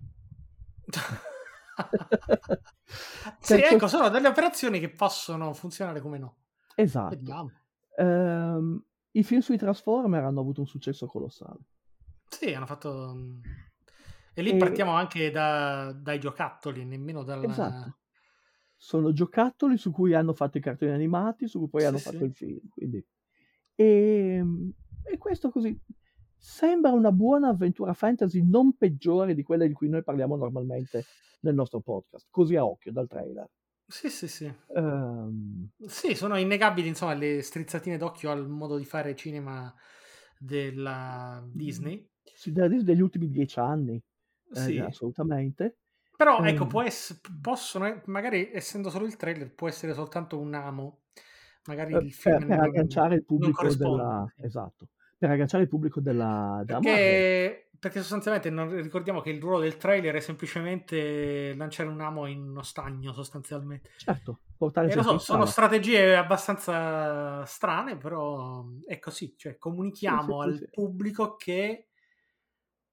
sì, 3.40 3.56
Penso- 3.56 3.76
ecco, 3.76 3.88
sono 3.88 4.10
delle 4.10 4.28
operazioni 4.28 4.80
che 4.80 4.90
possono 4.90 5.54
funzionare 5.54 6.02
come 6.02 6.18
no. 6.18 6.36
Esatto. 6.76 7.52
Ehm, 7.98 8.84
I 9.12 9.24
film 9.24 9.42
sui 9.42 9.58
Transformer 9.58 10.24
hanno 10.24 10.40
avuto 10.40 10.62
un 10.62 10.68
successo 10.68 11.06
colossale. 11.08 11.60
Sì, 12.30 12.54
hanno 12.54 12.66
fatto... 12.66 13.14
mm, 13.16 13.40
E 14.34 14.42
lì 14.42 14.52
E- 14.52 14.58
partiamo 14.58 14.92
anche 14.94 15.30
da- 15.32 15.92
dai 15.94 16.20
giocattoli, 16.20 16.86
nemmeno 16.86 17.24
dalla... 17.24 17.44
Esatto. 17.52 17.98
Sono 18.76 19.14
giocattoli 19.14 19.78
su 19.78 19.92
cui 19.92 20.14
hanno 20.14 20.34
fatto 20.34 20.58
i 20.58 20.62
cartoni 20.62 20.92
animati, 20.92 21.48
su 21.48 21.60
cui 21.60 21.70
poi 21.70 21.82
Sì, 21.82 21.88
hanno 21.88 21.98
sì. 21.98 22.04
fatto 22.04 22.26
il 22.26 22.34
film. 22.34 22.60
Quindi. 22.70 23.06
E, 23.76 24.44
e 25.04 25.18
questo 25.18 25.50
così 25.52 25.80
sembra 26.44 26.92
una 26.92 27.12
buona 27.12 27.50
avventura 27.50 27.94
fantasy, 27.94 28.44
non 28.44 28.76
peggiore 28.76 29.34
di 29.34 29.44
quelle 29.44 29.68
di 29.68 29.74
cui 29.74 29.88
noi 29.90 30.04
parliamo 30.04 30.36
normalmente 30.36 31.08
nel 31.42 31.54
nostro 31.56 31.80
podcast, 31.82 32.28
così 32.30 32.56
a 32.56 32.66
occhio 32.66 32.92
dal 32.92 33.08
trailer. 33.08 33.48
Sì, 33.88 34.10
sì, 34.10 34.28
sì. 34.28 34.54
Ehm, 34.76 35.70
Sì, 35.86 36.16
sono 36.16 36.38
innegabili, 36.38 36.88
insomma, 36.88 37.14
le 37.14 37.42
strizzatine 37.42 37.98
d'occhio 37.98 38.32
al 38.32 38.48
modo 38.48 38.78
di 38.78 38.86
fare 38.86 39.16
cinema 39.16 39.74
della 40.38 41.44
Disney. 41.46 42.10
sì, 42.34 42.52
della 42.52 42.68
Disney 42.68 42.86
degli 42.86 43.02
ultimi 43.02 43.30
dieci 43.30 43.60
anni, 43.60 44.02
eh, 44.54 44.60
Sì. 44.62 44.80
assolutamente. 44.80 45.78
Però, 46.16 46.44
ecco, 46.44 46.66
Ehm. 46.66 46.68
può 46.68 46.82
ess- 46.84 47.20
possono, 47.42 48.02
magari 48.06 48.52
essendo 48.54 48.90
solo 48.90 49.06
il 49.06 49.16
trailer, 49.16 49.54
può 49.54 49.68
essere 49.68 49.94
soltanto 49.94 50.40
un 50.40 50.54
amo. 50.54 51.06
Magari 51.66 51.96
Eh, 51.96 52.06
il 52.06 52.14
film 52.14 52.40
per, 52.44 52.44
per 52.46 52.60
agganciare 52.60 53.16
il 53.16 53.24
pubblico 53.26 53.74
della 53.74 54.30
esatto 54.38 54.90
per 55.28 55.32
agganciare 55.32 55.64
il 55.64 55.70
pubblico 55.70 56.02
della, 56.02 56.64
della. 56.66 56.80
Perché, 56.84 57.70
perché 57.78 58.00
sostanzialmente 58.00 58.50
non, 58.50 58.70
ricordiamo 58.82 59.20
che 59.22 59.30
il 59.32 59.42
ruolo 59.42 59.60
del 59.60 59.76
trailer 59.78 60.16
è 60.16 60.20
semplicemente 60.22 61.54
lanciare 61.56 61.90
un 61.90 62.00
amo 62.02 62.26
in 62.26 62.42
uno 62.42 62.64
stagno, 62.64 63.14
sostanzialmente. 63.14 63.90
certo 63.96 64.42
portare 64.58 64.90
E 64.90 64.96
lo 64.96 65.02
so, 65.04 65.18
sono 65.18 65.46
strategie 65.46 66.16
abbastanza 66.16 67.46
strane, 67.46 67.96
però 67.98 68.66
è 68.86 69.00
così, 69.00 69.34
cioè 69.38 69.58
comunichiamo 69.58 70.42
Sì, 70.42 70.52
sì, 70.54 70.54
al 70.54 70.68
sì, 70.68 70.68
pubblico 70.70 71.36
che 71.38 71.88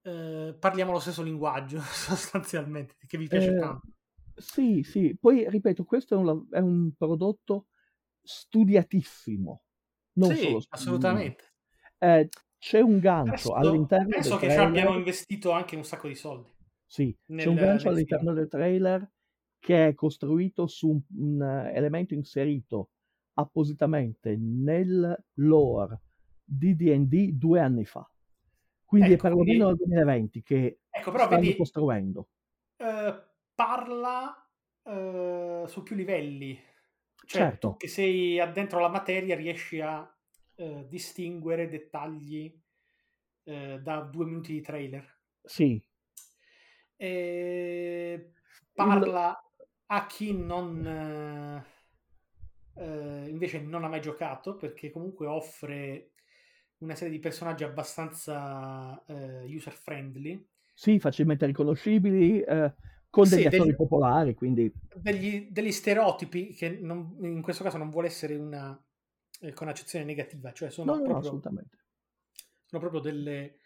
eh, 0.03 0.57
parliamo 0.59 0.93
lo 0.93 0.99
stesso 1.01 1.23
linguaggio, 1.23 1.81
sostanzialmente, 1.93 2.97
che 3.07 3.19
vi 3.19 3.29
piace 3.29 3.55
Eh, 3.55 3.57
tanto. 3.57 3.87
sì 4.35 4.83
sì 4.83 5.17
poi 5.19 5.49
ripeto 5.49 5.85
questo 5.85 6.15
è 6.15 6.19
un, 6.19 6.47
è 6.51 6.59
un 6.59 6.93
prodotto 6.97 7.67
studiatissimo 8.23 9.63
non 10.15 10.35
Sì, 10.35 10.37
solo 10.37 10.67
assolutamente. 10.71 11.50
Eh, 12.03 12.29
c'è 12.59 12.81
un 12.81 12.99
gancio 12.99 13.53
Penso, 13.53 13.55
all'interno 13.55 14.09
penso 14.09 14.31
del 14.31 14.39
che 14.39 14.51
ci 14.51 14.57
trailer 14.57 14.67
abbiano 14.67 14.95
investito 14.95 15.51
anche 15.53 15.77
un 15.77 15.85
sacco 15.85 16.09
di 16.09 16.15
soldi. 16.15 16.51
Sì, 16.87 17.17
nel- 17.27 17.45
c'è 17.45 17.49
un 17.49 17.57
gancio 17.57 17.89
all'interno 17.89 18.33
del 18.33 18.49
trailer 18.49 19.09
che 19.59 19.89
è 19.89 19.95
costruito 19.95 20.67
su 20.67 20.89
un, 20.89 21.01
un, 21.17 21.43
eh, 21.43 21.73
elemento 21.75 22.15
inserito 22.15 22.91
appositamente 23.35 24.37
nel 24.37 25.17
lore 25.35 26.03
di 26.45 26.75
D&D 26.75 27.33
due 27.33 27.61
anni 27.61 27.85
fa. 27.85 28.09
Quindi 28.85 29.13
Ecco, 29.13 29.15
è 29.15 29.19
perlomeno 29.19 29.67
nel 29.69 29.77
2020 29.77 30.43
che 30.43 30.81
Ecco, 30.91 31.11
però 31.13 31.25
stanno 31.25 31.43
vedi, 31.43 31.55
costruendo. 31.55 32.29
eh, 32.77 33.23
parla 33.55 34.51
eh, 34.83 35.65
su 35.67 35.83
più 35.83 35.95
livelli. 35.97 36.59
Cioè, 37.25 37.41
Certo. 37.41 37.69
tu 37.69 37.77
che 37.77 37.89
sei 37.89 38.41
addentro 38.41 38.81
la 38.81 38.89
materia 38.89 39.37
riesci 39.37 39.81
a 39.81 40.09
eh, 40.61 40.87
distinguere 40.89 41.69
dettagli 41.69 42.53
eh, 43.45 43.81
da 43.83 44.01
due 44.03 44.25
minuti 44.27 44.53
di 44.53 44.61
trailer. 44.61 45.19
Sì, 45.47 45.83
E 46.97 48.33
parla 48.75 49.27
a 49.87 50.07
chi 50.07 50.33
non 50.35 50.87
eh, 50.87 51.65
eh, 52.75 53.27
invece 53.29 53.61
non 53.61 53.85
ha 53.85 53.89
mai 53.89 54.01
giocato 54.01 54.57
perché 54.57 54.91
comunque 54.91 55.27
offre 55.27 56.13
una 56.79 56.95
serie 56.95 57.13
di 57.13 57.19
personaggi 57.21 57.65
abbastanza 57.65 59.03
user 59.47 59.73
friendly 59.75 60.47
sì, 60.75 60.99
facilmente 60.99 61.47
riconoscibili, 61.47 62.41
eh, 62.41 62.73
con 63.11 63.29
Sì, 63.29 63.29
degli 63.29 63.47
attori 63.47 63.75
degli- 63.75 63.75
popolari, 63.75 64.35
quindi 64.35 64.73
degli, 64.93 65.49
degli 65.51 65.73
stereotipi 65.73 66.53
che 66.55 66.69
non- 66.71 67.17
in 67.23 67.43
questo 67.43 67.63
caso 67.65 67.79
non 67.79 67.91
vuole 67.91 68.09
essere 68.09 68.37
una 68.37 68.79
eh, 69.41 69.53
connotazione 69.53 70.05
negativa 70.05 70.53
cioè 70.53 70.71
sono 70.71 70.93
no, 70.93 70.99
no, 70.99 71.07
no, 71.07 71.17
proprio, 71.19 71.19
assolutamente. 71.19 71.79
sono 72.67 72.81
proprio 72.81 73.01
delle- 73.01 73.59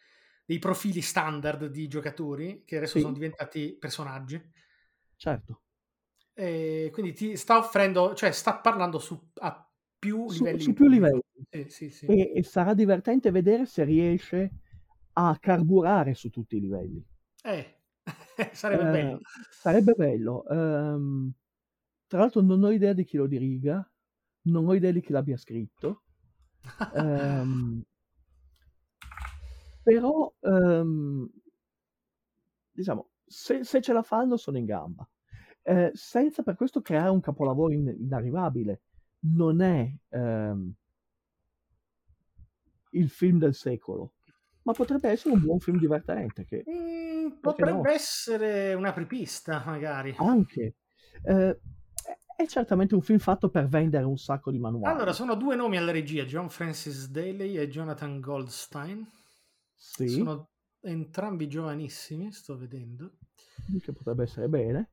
dei 0.46 0.58
profili 0.58 1.00
standard 1.00 1.66
di 1.66 1.88
giocatori 1.88 2.64
che 2.64 2.76
adesso 2.76 2.94
Sì. 2.94 3.00
sono 3.00 3.14
diventati 3.14 3.72
personaggi 3.78 4.40
Certo. 5.16 5.62
E 6.37 6.90
quindi 6.92 7.12
ti 7.12 7.37
sta 7.37 7.58
offrendo, 7.58 8.14
cioè 8.14 8.32
sta 8.32 8.56
parlando 8.58 8.98
su, 8.98 9.30
a 9.40 9.68
più 9.98 10.30
Su, 10.30 10.44
livelli. 10.44 10.58
su 10.58 10.72
più 10.72 10.88
livelli. 10.88 11.22
Sì, 11.50 11.66
sì, 11.68 11.90
sì. 11.90 12.06
E, 12.06 12.32
e 12.34 12.42
sarà 12.42 12.74
divertente 12.74 13.30
vedere 13.30 13.66
se 13.66 13.84
riesce 13.84 14.50
a 15.14 15.37
carburare 15.40 16.14
su 16.14 16.30
tutti 16.30 16.56
i 16.56 16.60
livelli. 16.60 17.04
Eh, 17.44 17.74
sarebbe 18.52 18.84
Eh, 18.84 18.87
bello. 18.87 19.20
Sarebbe 19.50 19.94
bello. 19.94 20.46
Ehm, 20.48 21.32
tra 22.06 22.18
l'altro 22.20 22.40
non 22.42 22.62
ho 22.64 22.70
idea 22.70 22.92
di 22.92 23.04
chi 23.04 23.16
lo 23.16 23.26
diriga, 23.26 23.88
non 24.44 24.66
ho 24.66 24.74
idea 24.74 24.92
di 24.92 25.00
chi 25.00 25.12
l'abbia 25.12 25.37
scritto. 25.37 26.04
Ehm, 26.94 27.83
però, 29.83 30.35
ehm, 30.40 31.28
diciamo, 32.70 33.11
se, 33.26 33.64
se 33.64 33.80
ce 33.80 33.92
la 33.92 34.02
fanno 34.02 34.37
sono 34.37 34.59
in 34.59 34.64
gamba. 34.64 35.09
Eh, 35.62 35.90
senza 35.94 36.42
per 36.42 36.57
questo 36.57 36.83
creare 36.83 37.11
un 37.11 37.20
capolavoro 37.20 37.72
in- 37.72 37.94
inarrivabile. 37.98 38.83
Non 39.26 39.61
è 39.62 39.90
ehm, 40.11 40.72
il 42.92 43.11
film 43.11 43.38
del 43.38 43.54
secolo, 43.54 44.14
ma 44.62 44.72
potrebbe 44.74 45.11
essere 45.11 45.35
un 45.35 45.40
buon 45.40 45.61
film 45.61 45.76
divertente 45.78 46.44
che 46.46 46.68
Mm, 46.68 47.40
potrebbe 47.40 47.92
no? 47.92 47.92
essere 47.92 48.74
una 48.74 48.88
apripista, 48.90 49.62
magari. 49.66 50.14
anche 50.16 50.76
eh, 51.22 51.61
è 52.37 52.47
certamente 52.47 52.94
un 52.94 53.03
film 53.03 53.18
fatto 53.18 53.49
per 53.49 53.66
vendere 53.68 54.05
un 54.05 54.16
sacco 54.16 54.51
di 54.51 54.59
manuali. 54.59 54.94
Allora, 54.94 55.12
sono 55.12 55.35
due 55.35 55.57
nomi 55.57 55.77
alla 55.77 55.92
regia, 55.92 56.25
John 56.25 56.49
Francis 56.51 57.09
Daly 57.09 57.57
e 57.57 57.68
Jonathan 57.68 58.20
Goldstein. 58.20 59.07
sì, 59.75 60.09
Sono 60.09 60.51
entrambi 60.81 61.49
giovanissimi, 61.49 62.33
sto 62.33 62.57
vedendo. 62.57 63.12
che 63.83 63.92
potrebbe 63.92 64.25
essere 64.25 64.49
bene. 64.49 64.90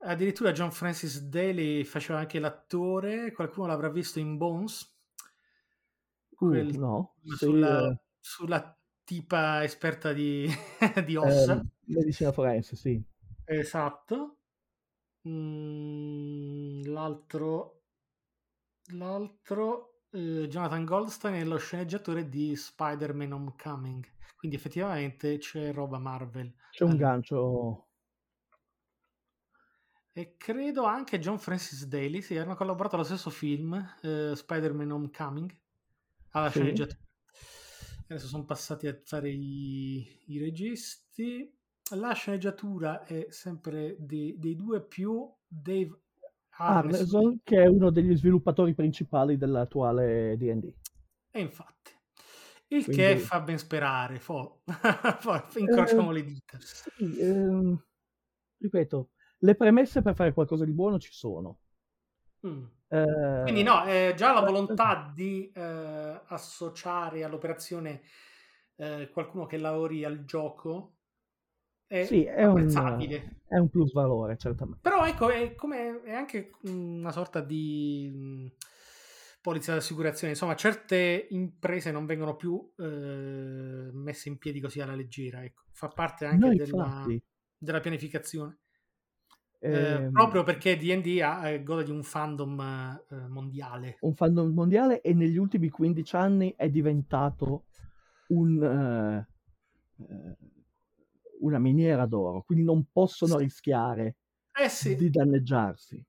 Addirittura 0.00 0.52
John 0.52 0.70
Francis 0.70 1.20
Daly 1.22 1.84
faceva 1.84 2.20
anche 2.20 2.38
l'attore, 2.38 3.32
qualcuno 3.32 3.66
l'avrà 3.66 3.88
visto 3.90 4.18
in 4.18 4.36
Bones. 4.36 4.96
Uh, 6.40 6.46
Quel- 6.48 6.78
no, 6.78 7.14
sì, 7.24 7.36
sulla, 7.36 7.90
eh, 7.90 7.98
sulla 8.20 8.78
tipa 9.04 9.64
esperta 9.64 10.12
di, 10.12 10.48
di 11.04 11.16
ossa. 11.16 11.60
eh, 11.60 11.66
medicina 11.86 12.32
forense, 12.32 12.76
sì. 12.76 13.02
Esatto. 13.44 14.37
Mm, 15.28 16.84
l'altro, 16.86 17.82
l'altro 18.92 20.04
eh, 20.10 20.46
Jonathan 20.48 20.84
Goldstein 20.84 21.34
è 21.34 21.44
lo 21.44 21.58
sceneggiatore 21.58 22.28
di 22.28 22.56
Spider-Man 22.56 23.32
Homecoming. 23.32 24.06
Quindi 24.36 24.56
effettivamente 24.56 25.36
c'è 25.38 25.72
roba 25.72 25.98
Marvel. 25.98 26.54
C'è 26.70 26.84
un 26.84 26.96
gancio. 26.96 27.88
E 30.12 30.36
credo 30.36 30.84
anche 30.84 31.18
John 31.20 31.38
Francis 31.38 31.86
Daly, 31.86 32.22
sì, 32.22 32.36
hanno 32.36 32.56
collaborato 32.56 32.96
allo 32.96 33.04
stesso 33.04 33.30
film, 33.30 33.74
eh, 34.02 34.32
Spider-Man 34.34 34.90
Homecoming, 34.90 35.56
alla 36.30 36.50
Sì. 36.50 36.58
sceneggiatura. 36.58 36.98
Adesso 38.08 38.26
sono 38.26 38.44
passati 38.44 38.86
a 38.86 38.98
fare 39.04 39.28
i, 39.30 40.22
i 40.26 40.38
registi. 40.38 41.57
La 41.96 42.12
sceneggiatura 42.12 43.04
è 43.04 43.26
sempre 43.30 43.96
di- 43.98 44.34
dei 44.38 44.54
due 44.56 44.82
più 44.82 45.30
Dave 45.46 46.00
Arneson. 46.50 47.16
Arneson, 47.16 47.40
che 47.42 47.62
è 47.62 47.66
uno 47.66 47.90
degli 47.90 48.16
sviluppatori 48.16 48.74
principali 48.74 49.36
dell'attuale 49.36 50.36
D&D. 50.36 50.72
E 51.30 51.40
infatti, 51.40 51.92
il 52.68 52.84
che 52.84 52.92
Quindi- 52.92 53.20
fa 53.20 53.40
ben 53.40 53.58
sperare. 53.58 54.18
Fo. 54.18 54.62
Poi 55.22 55.42
incrociamo 55.56 56.10
Eh, 56.10 56.14
le 56.14 56.24
dita. 56.24 56.58
Sì, 56.60 57.18
ehm, 57.20 57.84
ripeto, 58.58 59.10
le 59.38 59.54
premesse 59.54 60.02
per 60.02 60.14
fare 60.14 60.32
qualcosa 60.32 60.64
di 60.64 60.72
buono 60.72 60.98
ci 60.98 61.12
sono. 61.12 61.60
Mm. 62.46 62.64
Eh, 62.88 63.40
Quindi 63.42 63.62
no, 63.62 63.84
eh, 63.86 64.14
già 64.16 64.32
la 64.32 64.42
eh, 64.42 64.46
volontà 64.46 65.10
di 65.14 65.50
eh, 65.54 66.20
associare 66.26 67.24
all'operazione 67.24 68.02
eh, 68.76 69.10
qualcuno 69.12 69.46
che 69.46 69.56
lavori 69.58 70.04
al 70.04 70.24
gioco 70.24 70.97
è 71.88 72.04
Sì, 72.04 72.22
è 72.24 72.44
un, 72.44 72.68
è 73.48 73.56
un 73.56 73.68
plus 73.70 73.92
valore, 73.92 74.36
certamente. 74.36 74.80
Però 74.82 75.06
ecco, 75.06 75.30
è, 75.30 75.54
come, 75.54 76.02
è 76.02 76.12
anche 76.12 76.52
una 76.64 77.10
sorta 77.10 77.40
di 77.40 78.10
mh, 78.14 78.46
polizza 79.40 79.72
di 79.72 79.78
assicurazione. 79.78 80.34
Insomma, 80.34 80.54
certe 80.54 81.26
imprese 81.30 81.90
non 81.90 82.04
vengono 82.04 82.36
più 82.36 82.70
eh, 82.76 83.90
messe 83.90 84.28
in 84.28 84.36
piedi 84.36 84.60
così 84.60 84.80
alla 84.80 84.94
leggera. 84.94 85.42
Ecco. 85.42 85.62
Fa 85.72 85.88
parte 85.88 86.26
anche 86.26 86.46
No, 86.46 86.54
della, 86.54 87.06
della 87.56 87.80
pianificazione. 87.80 88.58
Eh, 89.60 89.70
ehm, 89.70 90.12
proprio 90.12 90.42
perché 90.42 90.76
D&D 90.76 91.20
ha- 91.20 91.48
eh, 91.48 91.62
gode 91.62 91.84
di 91.84 91.90
un 91.90 92.02
fandom 92.02 92.60
eh, 93.10 93.28
mondiale. 93.28 93.96
un 94.00 94.14
fandom 94.14 94.52
mondiale 94.52 95.00
e 95.00 95.14
negli 95.14 95.36
ultimi 95.36 95.68
15 95.70 96.16
anni 96.16 96.54
è 96.54 96.68
diventato 96.68 97.64
un, 98.28 98.62
eh, 98.62 99.26
eh, 100.02 100.36
una 101.40 101.58
miniera 101.58 102.06
d'oro, 102.06 102.42
quindi 102.42 102.64
non 102.64 102.86
possono 102.92 103.36
Sì. 103.36 103.44
rischiare 103.44 104.16
Eh 104.60 104.68
sì, 104.68 104.96
di 104.96 105.10
danneggiarsi. 105.10 106.02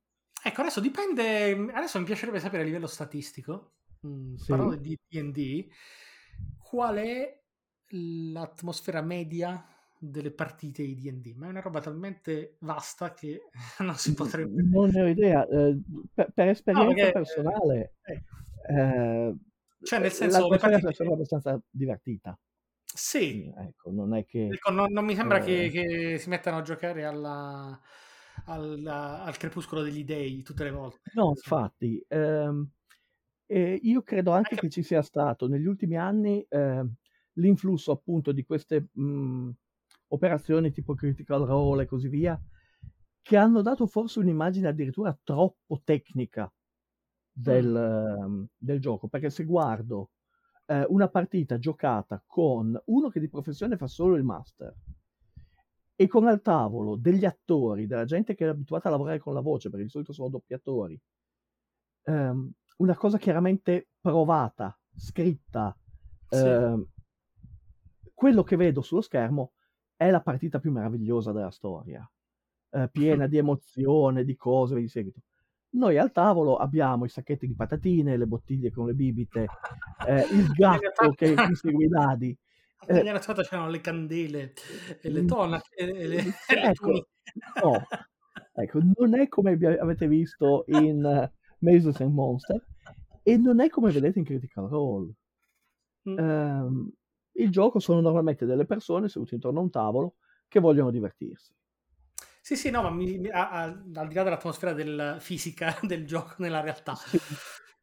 ecco, 0.44 0.62
adesso 0.62 0.80
dipende, 0.80 1.52
adesso 1.74 2.00
mi 2.00 2.06
piacerebbe 2.06 2.39
sapere 2.39 2.63
a 2.63 2.65
livello 2.65 2.88
statistico, 2.88 3.74
mh, 4.02 4.36
Sì. 4.36 4.46
parlando 4.48 4.76
di 4.76 4.98
D&D, 5.08 5.68
qual 6.58 6.98
è 6.98 7.42
l'atmosfera 7.92 9.02
media 9.02 9.65
delle 10.00 10.32
partite 10.32 10.84
di 10.84 10.96
D&D, 10.96 11.36
ma 11.36 11.48
è 11.48 11.50
una 11.50 11.62
roba 11.62 11.82
talmente 11.82 12.56
vasta 12.62 13.13
che 13.13 13.42
non 13.80 13.96
si 13.96 14.13
potrebbe... 14.13 14.62
Non 14.62 14.89
ne 14.89 15.02
ho 15.02 15.08
idea, 15.08 15.46
eh, 15.48 15.78
per, 16.13 16.32
per 16.34 16.48
esperienza 16.50 16.94
perché, 16.94 17.10
eh, 17.10 17.12
personale, 17.12 17.94
ecco. 18.02 18.36
eh, 18.70 19.36
Cioè, 19.84 20.00
nel 20.00 20.12
senso, 20.12 20.50
le 20.50 20.58
partite... 20.58 21.04
è 21.04 21.12
abbastanza 21.12 21.62
divertita. 21.70 22.38
Sì, 23.01 23.51
Ecco, 23.55 23.91
non 23.91 24.13
è 24.15 24.25
che... 24.25 24.55
Ecco, 24.55 24.71
non, 24.71 24.91
non 24.91 25.05
mi 25.05 25.15
sembra 25.15 25.39
che, 25.39 25.69
Eh. 25.69 25.71
che 25.71 26.17
si 26.19 26.29
mettano 26.29 26.57
a 26.57 26.62
giocare 26.63 27.05
alla, 27.05 27.79
alla- 28.45 29.23
al 29.23 29.38
crepuscolo 29.38 29.81
degli 29.83 30.03
dei 30.03 30.41
tutte 30.43 30.63
le 30.63 30.71
volte. 30.71 31.12
No, 31.13 31.29
infatti, 31.29 32.03
ehm, 32.07 32.69
e 33.45 33.79
io 33.81 34.03
credo 34.03 34.31
anche 34.31 34.55
Anche- 34.55 34.57
che 34.57 34.69
ci 34.69 34.83
sia 34.83 35.01
stato 35.01 35.47
negli 35.47 35.65
ultimi 35.65 35.97
anni 35.97 36.45
ehm, 36.47 36.93
l'influsso 37.33 37.91
appunto 37.91 38.31
di 38.31 38.43
queste 38.45 38.89
mh, 38.93 39.49
operazioni 40.09 40.71
tipo 40.71 40.93
Critical 40.93 41.45
Role 41.45 41.83
e 41.83 41.85
così 41.88 42.09
via, 42.09 42.39
che 43.21 43.38
hanno 43.38 43.62
dato 43.62 43.88
forse 43.88 44.19
un'immagine 44.19 44.67
addirittura 44.67 45.17
troppo 45.23 45.81
tecnica 45.83 46.51
del, 47.31 47.75
ehm, 47.75 48.47
del 48.57 48.79
gioco, 48.79 49.07
perché 49.07 49.29
se 49.31 49.45
guardo 49.45 50.12
eh, 50.69 50.86
una 50.89 51.10
partita 51.10 51.58
giocata 51.58 52.23
con 52.25 52.79
uno 52.86 53.10
che 53.10 53.19
di 53.19 53.27
professione 53.27 53.75
fa 53.75 53.88
solo 53.88 54.15
il 54.15 54.23
master 54.23 54.75
e 55.95 56.08
con 56.08 56.27
al 56.27 56.41
tavolo 56.41 56.95
degli 56.95 57.25
attori, 57.25 57.86
della 57.86 58.05
gente 58.05 58.34
che 58.34 58.45
è 58.45 58.49
abituata 58.49 58.88
a 58.88 58.91
lavorare 58.91 59.19
con 59.19 59.34
la 59.34 59.41
voce, 59.41 59.69
perché 59.69 59.86
di 59.86 59.91
solito 59.91 60.13
sono 60.13 60.29
doppiatori, 60.29 60.99
ehm, 62.03 62.51
una 62.77 62.95
cosa 62.95 63.17
chiaramente 63.17 63.89
provata, 63.99 64.77
scritta, 64.95 65.75
Sì. 66.32 66.38
ehm, 66.38 66.86
quello 68.13 68.43
che 68.43 68.55
vedo 68.55 68.82
sullo 68.82 69.01
schermo 69.01 69.53
è 69.95 70.10
la 70.10 70.21
partita 70.21 70.60
più 70.60 70.71
meravigliosa 70.71 71.32
della 71.32 71.51
storia, 71.51 72.10
eh, 72.71 72.89
piena 72.91 73.27
di 73.27 73.38
emozione, 73.38 74.23
di 74.23 74.36
cose 74.36 74.75
di 74.75 74.88
seguito. 74.88 75.21
Noi 75.71 75.97
al 75.97 76.12
tavolo 76.12 76.58
abbiamo 76.58 77.05
i 77.05 77.10
sacchetti 77.10 77.45
di 77.45 77.53
patatine, 77.53 78.17
le 78.17 78.25
bottiglie 78.25 78.71
con 78.71 78.88
le 78.88 78.93
bibite, 78.93 79.47
eh, 80.08 80.27
il 80.32 80.47
gatto 80.55 81.13
che 81.13 81.27
insegue 81.27 81.86
i 81.86 81.88
dadi. 81.88 82.38
Anni 82.89 83.10
80 83.12 83.43
c'erano 83.43 83.69
le 83.69 83.82
candele, 83.82 84.53
e 85.01 85.10
le 85.10 85.21
Mm, 85.21 85.27
tonache, 85.27 85.75
e 85.75 85.86
le, 85.86 86.08
le 86.08 86.34
ecco, 86.63 87.08
no, 87.62 87.88
ecco, 88.53 88.79
non 88.95 89.19
è 89.19 89.27
come 89.27 89.51
avete 89.51 90.08
visto 90.08 90.63
in 90.67 91.05
eh, 91.05 91.32
Mazes 91.60 91.99
and 91.99 92.13
Monster, 92.13 92.65
e 93.21 93.38
non 93.38 93.60
è 93.60 93.69
come 93.69 93.91
vedete 93.91 94.17
in 94.19 94.25
Critical 94.25 94.67
Role. 94.67 95.13
Mm. 96.10 96.17
Ehm, 96.17 96.91
il 97.34 97.51
gioco 97.51 97.79
sono 97.79 98.01
normalmente 98.01 98.45
delle 98.45 98.65
persone 98.65 99.08
sedute 99.08 99.36
intorno 99.36 99.60
a 99.60 99.63
un 99.63 99.69
tavolo 99.69 100.15
che 100.47 100.60
vogliono 100.60 100.89
divertirsi. 100.89 101.53
Sì, 102.49 102.55
sì, 102.55 102.69
no, 102.71 102.81
ma 102.81 102.89
mi- 102.89 103.19
mi- 103.19 103.29
a- 103.29 103.49
a- 103.51 103.63
al 103.65 104.07
di 104.07 104.13
là 104.15 104.23
dell'atmosfera 104.23 104.73
del, 104.73 105.17
fisica 105.19 105.77
del 105.83 106.05
gioco 106.07 106.33
nella 106.39 106.62
realtà, 106.62 106.97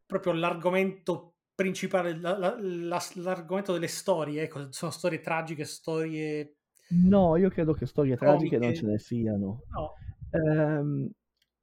proprio 0.05 0.33
l'argomento 0.33 1.35
principale, 1.55 2.19
la- 2.19 2.37
la- 2.37 2.57
la- 2.59 3.03
l'argomento 3.15 3.73
delle 3.73 3.87
storie, 3.87 4.43
ecco, 4.43 4.73
sono 4.73 4.91
storie 4.91 5.21
tragiche, 5.21 5.65
storie... 5.65 6.57
No, 6.89 7.37
io 7.37 7.49
credo 7.51 7.73
che 7.75 7.87
storie 7.87 8.17
tragiche 8.17 8.59
non 8.59 8.73
Comiche. 8.73 8.75
ce 8.75 8.87
ne 8.87 8.99
siano. 8.99 9.65
No, 9.73 9.95
Ehm, 10.31 11.11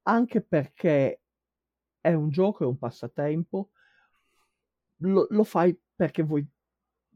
anche 0.02 0.40
perché 0.42 1.22
è 2.00 2.12
un 2.14 2.30
gioco, 2.30 2.64
è 2.64 2.66
un 2.66 2.78
passatempo, 2.78 3.70
lo, 4.98 5.26
lo 5.30 5.44
fai 5.44 5.78
perché 5.94 6.22
vuoi, 6.22 6.46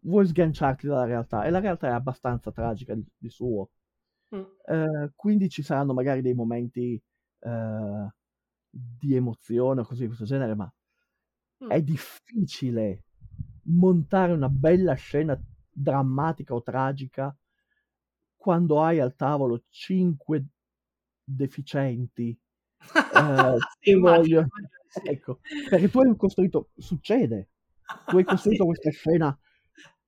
vuoi 0.03 0.27
sganciarti 0.27 0.87
dalla 0.87 1.05
realtà 1.05 1.45
e 1.45 1.51
la 1.51 1.61
realtà 1.61 1.89
è 1.89 1.91
abbastanza 1.93 2.51
tragica 2.53 2.95
di, 2.95 3.05
di 3.17 3.29
suo. 3.29 3.71
Mm. 4.33 4.45
Eh, 4.65 5.13
quindi 5.15 5.49
ci 5.49 5.63
saranno 5.63 5.95
magari 5.95 6.21
dei 6.21 6.35
momenti 6.35 7.01
eh, 7.41 8.09
di 8.71 9.15
emozione 9.15 9.81
o 9.81 9.85
cose 9.85 10.01
di 10.03 10.07
questo 10.09 10.25
genere, 10.25 10.55
ma 10.55 10.71
Mm. 11.61 11.69
è 11.71 11.83
difficile 11.83 13.05
montare 13.65 14.33
una 14.33 14.49
bella 14.49 14.95
scena 14.95 15.39
drammatica 15.71 16.55
o 16.55 16.63
tragica 16.63 17.37
quando 18.37 18.81
hai 18.83 19.01
al 19.01 19.15
tavolo 19.17 19.65
cinque 19.69 20.47
deficienti 21.25 22.31
eh, 22.31 23.61
Sì, 23.81 23.95
voglio- 23.95 24.47
sì. 24.89 25.01
ecco 25.11 25.41
perché 25.69 25.89
tu 25.91 26.01
hai 26.01 26.17
costruito 26.17 26.71
succede 26.77 27.51
tu 28.07 28.17
hai 28.17 28.25
costruito 28.25 28.65
Sì. 28.65 28.69
questa 28.71 28.91
scena 28.91 29.39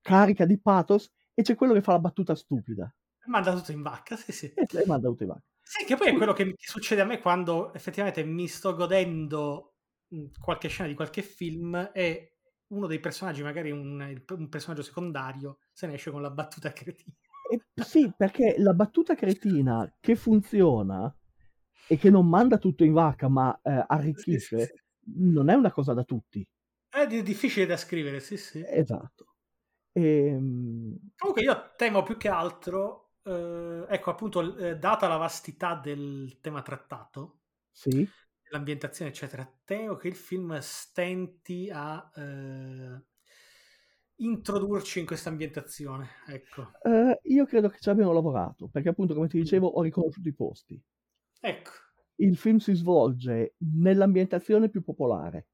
carica 0.01 0.47
di 0.47 0.59
pathos 0.59 1.11
e 1.35 1.43
c'è 1.43 1.55
quello 1.57 1.75
che 1.75 1.83
fa 1.83 1.93
la 1.93 1.99
battuta 2.01 2.35
stupida 2.35 2.93
Manda 3.27 3.55
tutto 3.55 3.73
in 3.73 3.81
vacca, 3.83 4.17
sì, 4.17 4.31
sì. 4.33 4.55
e 4.55 4.65
lei 4.71 4.87
manda 4.87 5.09
tutti 5.09 5.25
i 5.25 5.27
vari. 5.27 5.43
Sì, 5.63 5.85
che 5.85 5.97
poi 5.97 6.09
è 6.09 6.15
quello 6.17 6.33
che 6.33 6.55
succede 6.59 7.01
a 7.01 7.05
me 7.05 7.21
quando 7.21 7.73
effettivamente 7.75 8.25
mi 8.25 8.49
sto 8.49 8.75
godendo 8.75 9.77
mh, 10.09 10.27
qualche 10.41 10.69
scena 10.69 10.89
di 10.89 10.95
qualche 10.95 11.23
film 11.23 11.91
e 11.95 12.39
uno 12.69 12.87
dei 12.87 12.99
personaggi, 13.01 13.43
magari 13.43 13.71
un, 13.71 14.23
un 14.29 14.49
personaggio 14.49 14.83
secondario, 14.83 15.59
se 15.73 15.87
ne 15.87 15.95
esce 15.95 16.11
con 16.11 16.23
la 16.23 16.31
battuta 16.31 16.73
cretina. 16.75 17.17
E 17.43 17.61
sì, 17.75 18.11
perché 18.17 18.55
la 18.59 18.73
battuta 18.75 19.15
cretina 19.15 19.93
che 20.01 20.15
funziona 20.17 21.15
e 21.87 21.97
che 21.97 22.09
non 22.11 22.29
manda 22.29 22.59
tutto 22.59 22.85
in 22.85 22.93
vacca 22.93 23.29
ma 23.29 23.59
eh, 23.63 23.85
Sì, 24.13 24.39
sì, 24.39 24.57
arricchisce, 24.59 24.59
sì. 24.59 24.81
non 25.17 25.49
è 25.51 25.55
una 25.55 25.73
cosa 25.73 25.93
da 25.93 26.05
tutti. 26.05 26.47
È 26.89 27.05
di- 27.05 27.25
difficile 27.25 27.67
da 27.67 27.77
scrivere, 27.77 28.21
sì, 28.21 28.37
sì. 28.37 28.65
Esatto. 28.83 29.27
Ehm, 29.95 30.99
Comunque 31.17 31.43
io 31.45 31.73
temo 31.77 32.03
più 32.03 32.17
che 32.17 32.29
altro, 32.29 33.10
eh, 33.23 33.87
ecco 33.89 34.11
appunto, 34.11 34.57
eh, 34.57 34.77
data 34.79 35.09
la 35.09 35.17
vastità 35.17 35.75
del 35.75 36.39
tema 36.41 36.63
trattato, 36.63 37.41
sì, 37.73 38.13
l'ambientazione 38.51 39.11
eccetera, 39.11 39.51
temo 39.65 39.97
che 39.97 40.09
il 40.09 40.15
film 40.17 40.59
stenti 40.61 41.71
a 41.73 42.11
eh, 42.15 43.03
introdurci 44.19 45.01
in 45.01 45.07
questa 45.07 45.31
ambientazione, 45.31 46.09
ecco. 46.29 46.77
eh, 46.85 47.19
io 47.23 47.47
credo 47.47 47.69
che 47.69 47.79
ci 47.81 47.89
abbiano 47.91 48.13
lavorato, 48.13 48.69
perché 48.69 48.89
appunto 48.91 49.15
come 49.15 49.29
ti 49.29 49.39
dicevo 49.39 49.67
ho 49.69 49.83
riconosciuto 49.83 50.29
i 50.29 50.35
posti. 50.35 50.83
Ecco. 51.43 51.73
Il 52.17 52.37
film 52.37 52.59
si 52.59 52.75
svolge 52.75 53.55
nell'ambientazione 53.59 54.69
più 54.69 54.83
popolare, 54.83 55.49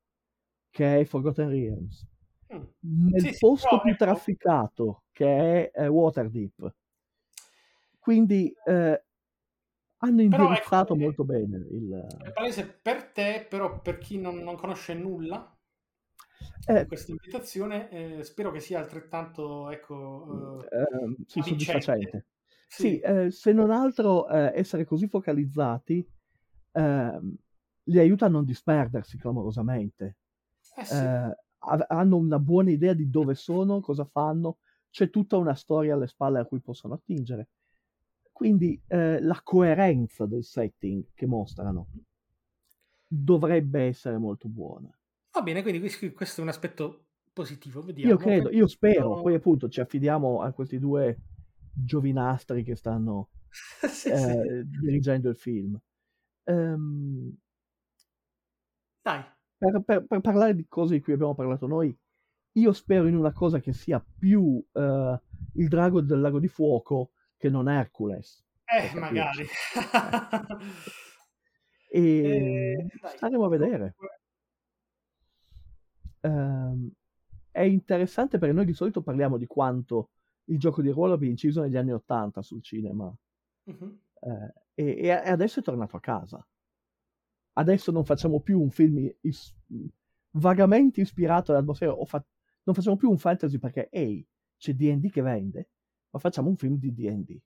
che 0.70 1.00
è 1.00 1.04
Forgotten 1.04 1.48
Realms, 1.50 2.06
Mm. 2.52 2.64
nel 2.80 3.16
Sì, 3.16 3.32
sì, 3.32 3.38
posto 3.38 3.78
però, 3.78 3.80
più 3.80 3.96
ecco. 3.96 3.96
trafficato, 3.96 5.04
che 5.12 5.70
è 5.72 5.82
eh, 5.84 5.88
Waterdeep. 5.88 6.74
Quindi 8.06 8.54
eh, 8.64 9.02
hanno 9.98 10.22
indirizzato 10.22 10.94
ecco, 10.94 10.96
molto 10.96 11.24
bene 11.24 11.56
il... 11.56 12.06
È 12.22 12.30
palese 12.30 12.66
per 12.66 13.10
te, 13.10 13.46
però 13.48 13.80
per 13.80 13.96
chi 13.96 14.18
non, 14.18 14.36
non 14.42 14.56
conosce 14.56 14.92
nulla 14.92 15.56
Eh, 16.68 16.86
questa 16.86 17.12
ambientazione, 17.12 17.88
eh, 17.90 18.22
spero 18.24 18.50
che 18.50 18.60
sia 18.60 18.78
altrettanto, 18.78 19.70
ecco, 19.70 20.64
eh, 20.70 20.76
ehm, 20.76 21.16
sì, 21.26 21.40
avvincente. 21.40 21.42
soddisfacente. 21.42 22.26
Sì, 22.68 22.82
Sì, 22.82 22.98
eh, 22.98 23.30
se 23.30 23.52
non 23.52 23.70
altro 23.70 24.28
eh, 24.28 24.52
essere 24.54 24.84
così 24.84 25.08
focalizzati 25.08 26.06
ehm, 26.72 27.34
li 27.84 27.98
aiuta 27.98 28.26
a 28.26 28.28
non 28.28 28.44
disperdersi 28.44 29.16
clamorosamente. 29.18 30.16
eh 30.76 30.84
sì. 30.84 31.04
Eh, 31.04 31.36
ha- 31.58 31.86
hanno 31.88 32.16
una 32.16 32.38
buona 32.38 32.70
idea 32.70 32.92
di 32.94 33.08
dove 33.10 33.34
sono, 33.34 33.80
cosa 33.80 34.04
fanno, 34.04 34.58
c'è 34.90 35.10
tutta 35.10 35.36
una 35.36 35.54
storia 35.54 35.94
alle 35.94 36.06
spalle 36.06 36.38
a 36.40 36.44
cui 36.46 36.60
possono 36.60 36.94
attingere. 36.94 37.48
Quindi 38.36 38.78
eh, 38.88 39.18
la 39.22 39.40
coerenza 39.42 40.26
del 40.26 40.44
setting 40.44 41.06
che 41.14 41.24
mostrano 41.24 41.86
dovrebbe 43.06 43.84
essere 43.84 44.18
molto 44.18 44.46
buona. 44.46 44.94
Va 45.32 45.40
bene, 45.40 45.62
quindi 45.62 45.80
questo 46.12 46.40
è 46.40 46.42
un 46.42 46.50
aspetto 46.50 47.06
positivo. 47.32 47.80
Vediamo. 47.80 48.12
Io 48.12 48.18
credo, 48.18 48.50
io 48.50 48.66
spero, 48.66 49.22
poi 49.22 49.36
appunto 49.36 49.70
ci 49.70 49.80
affidiamo 49.80 50.42
a 50.42 50.52
questi 50.52 50.78
due 50.78 51.18
giovinastri 51.72 52.62
che 52.62 52.76
stanno 52.76 53.30
Sì, 53.88 53.88
sì. 53.88 54.08
eh, 54.10 54.64
dirigendo 54.66 55.30
il 55.30 55.36
film. 55.36 55.80
Ehm, 56.44 57.34
Dai, 59.00 59.24
per, 59.56 59.80
per- 59.82 60.04
per 60.04 60.20
parlare 60.20 60.54
di 60.54 60.66
cose 60.68 60.92
di 60.92 61.00
cui 61.00 61.14
abbiamo 61.14 61.34
parlato 61.34 61.66
noi, 61.66 61.98
io 62.52 62.72
spero 62.74 63.06
in 63.06 63.16
una 63.16 63.32
cosa 63.32 63.60
che 63.60 63.72
sia 63.72 64.04
più 64.18 64.62
eh, 64.72 65.20
il 65.54 65.68
drago 65.68 66.02
del 66.02 66.20
lago 66.20 66.38
di 66.38 66.48
fuoco 66.48 67.12
che 67.36 67.48
non 67.50 67.68
Hercules. 67.68 68.44
eh, 68.64 68.98
magari. 68.98 69.46
E 71.88 72.00
Eh, 72.00 72.86
staremo 73.16 73.44
a 73.44 73.48
vedere. 73.48 73.94
Ehm, 76.20 76.90
è 77.50 77.62
interessante 77.62 78.38
perché 78.38 78.54
noi 78.54 78.64
di 78.66 78.72
solito 78.74 79.02
parliamo 79.02 79.36
di 79.36 79.46
quanto 79.46 80.10
il 80.46 80.58
gioco 80.58 80.82
di 80.82 80.90
ruolo 80.90 81.14
abbia 81.14 81.28
inciso 81.28 81.62
negli 81.62 81.76
anni 81.76 81.92
Ottanta 81.92 82.42
sul 82.42 82.62
cinema 82.62 83.12
Mhm. 83.64 83.98
eh, 84.20 84.52
e, 84.74 84.96
e 85.06 85.10
adesso 85.10 85.60
è 85.60 85.62
tornato 85.62 85.96
a 85.96 86.00
casa. 86.00 86.46
Adesso 87.54 87.90
non 87.90 88.04
facciamo 88.04 88.40
più 88.40 88.60
un 88.60 88.70
film 88.70 89.10
is- 89.22 89.54
vagamente 90.32 91.00
ispirato 91.00 91.52
all'atmosfera, 91.52 91.94
fa- 92.04 92.24
non 92.64 92.74
facciamo 92.74 92.96
più 92.96 93.08
un 93.10 93.16
fantasy 93.18 93.58
perché, 93.58 93.88
ehi, 93.90 94.26
c'è 94.58 94.74
D&D 94.74 95.10
che 95.10 95.22
vende, 95.22 95.68
ma 96.16 96.18
facciamo 96.18 96.48
un 96.48 96.56
film 96.56 96.76
di 96.78 96.92
D&D. 96.94 97.38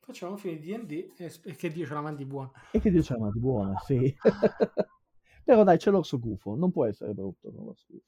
Facciamo 0.00 0.32
un 0.32 0.38
film 0.38 0.58
di 0.58 0.66
D&D 0.66 1.12
e, 1.16 1.32
e 1.44 1.54
che 1.56 1.70
Dio 1.70 1.86
ce 1.86 1.94
la 1.94 2.02
mandi 2.02 2.26
buona. 2.26 2.50
E 2.70 2.80
che 2.80 2.90
dice, 2.90 3.16
ma 3.16 3.30
di 3.30 3.38
buona, 3.38 3.76
sì. 3.78 4.12
Però 5.44 5.64
dai, 5.64 5.78
c'è 5.78 5.90
l'orso 5.90 6.18
gufo, 6.18 6.54
non 6.54 6.70
può 6.70 6.86
essere 6.86 7.12
brutto 7.14 7.50
no, 7.50 7.64
l'orso 7.64 7.86
gufo. 7.88 8.04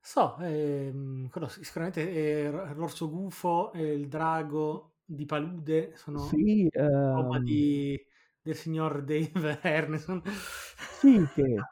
So, 0.00 0.36
ehm, 0.40 1.28
quello 1.28 1.48
sì, 1.48 1.64
sicuramente 1.64 2.10
eh, 2.10 2.50
l'orso 2.74 3.10
gufo 3.10 3.72
e 3.72 3.92
il 3.94 4.08
drago 4.08 4.96
di 5.04 5.24
palude 5.26 5.96
sono 5.96 6.24
Sì, 6.24 6.68
roba 7.10 7.38
ehm, 7.38 7.44
di, 7.44 7.98
del 8.40 8.56
signor 8.56 9.02
Dave 9.04 9.60
Erneson. 9.62 10.22
sì, 10.86 11.28
che 11.32 11.68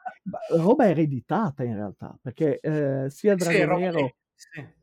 roba 0.49 0.87
ereditata 0.87 1.63
in 1.63 1.75
realtà, 1.75 2.17
perché 2.21 2.59
eh, 2.59 3.09
sia 3.09 3.33
il 3.33 3.37
Sì, 3.37 3.39
Drago 3.39 3.63
roba 3.63 3.81
Nero 3.81 4.15
sì. 4.35 4.75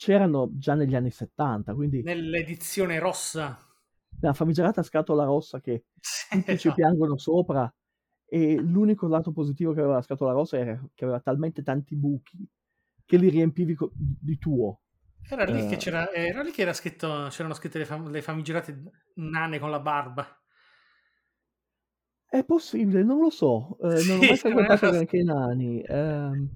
C'erano 0.00 0.48
già 0.56 0.74
negli 0.74 0.94
anni 0.94 1.10
70, 1.10 1.74
quindi 1.74 2.02
Nell'edizione 2.02 2.98
rossa. 2.98 3.58
la 4.20 4.32
famigerata 4.32 4.82
scatola 4.82 5.24
rossa 5.24 5.60
che 5.60 5.84
Sì, 6.00 6.26
tutti 6.28 6.56
ci 6.58 6.72
esatto. 6.72 6.72
piangono 6.72 7.16
sopra 7.18 7.72
e 8.26 8.56
l'unico 8.60 9.08
lato 9.08 9.32
positivo 9.32 9.72
che 9.72 9.80
aveva 9.80 9.94
la 9.96 10.02
scatola 10.02 10.32
rossa 10.32 10.58
era 10.58 10.80
che 10.94 11.04
aveva 11.04 11.20
talmente 11.20 11.62
tanti 11.62 11.96
buchi 11.96 12.46
che 13.04 13.16
li 13.16 13.28
riempivi 13.28 13.74
co- 13.74 13.90
di 13.94 14.38
tuo. 14.38 14.80
Era 15.30 15.44
lì 15.46 15.64
che 15.64 15.76
Eh. 15.76 15.78
c'era, 15.78 16.10
era 16.12 16.42
lì 16.42 16.50
che 16.50 16.60
era 16.60 16.74
scritto, 16.74 17.28
c'erano 17.30 17.54
scritte 17.54 17.78
le, 17.78 17.86
fam- 17.86 18.10
le 18.10 18.20
famigerate 18.20 18.82
nane 19.14 19.58
con 19.58 19.70
la 19.70 19.80
barba. 19.80 20.38
È 22.28 22.44
possibile, 22.44 23.02
non 23.02 23.18
lo 23.20 23.28
so, 23.30 23.76
eh, 23.82 24.02
non 24.04 24.20
ho 24.20 24.22
Sì, 24.22 24.24
mai 24.24 24.38
frequentato 24.38 24.86
era- 24.86 24.90
granché 24.90 25.18
i 25.18 25.24
nani. 25.24 25.80
ehm, 25.82 26.48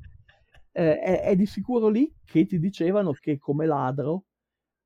eh, 0.76 0.98
è, 0.98 1.22
è 1.22 1.36
di 1.36 1.46
sicuro 1.46 1.88
lì 1.88 2.12
che 2.24 2.46
ti 2.46 2.58
dicevano 2.58 3.12
che 3.12 3.38
come 3.38 3.64
ladro 3.64 4.24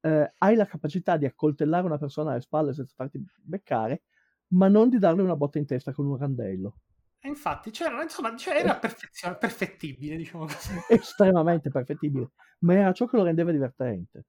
eh, 0.01 0.35
hai 0.39 0.55
la 0.55 0.67
capacità 0.67 1.17
di 1.17 1.25
accoltellare 1.25 1.87
una 1.87 1.99
persona 1.99 2.33
alle 2.33 2.43
spalle 2.43 2.75
senza 2.75 2.93
farti 2.95 3.25
beccare, 3.43 4.03
ma 4.49 4.69
non 4.69 4.91
di 4.91 4.99
darle 4.99 5.23
una 5.23 5.35
botta 5.35 5.59
in 5.59 5.67
testa 5.67 5.93
con 5.93 6.07
un 6.07 6.19
randello. 6.19 6.81
E 7.21 7.29
infatti 7.29 7.71
c'era, 7.71 8.03
insomma, 8.03 8.37
cioè, 8.37 8.59
era 8.59 8.77
perfezio- 8.77 9.37
perfettibile, 9.39 10.17
diciamo 10.17 10.45
così. 10.45 10.73
Estremamente 10.89 11.71
perfettibile, 11.71 12.31
ma 12.61 12.75
era 12.75 12.93
ciò 12.93 13.07
che 13.07 13.17
lo 13.17 13.25
rendeva 13.25 13.51
divertente. 13.51 14.27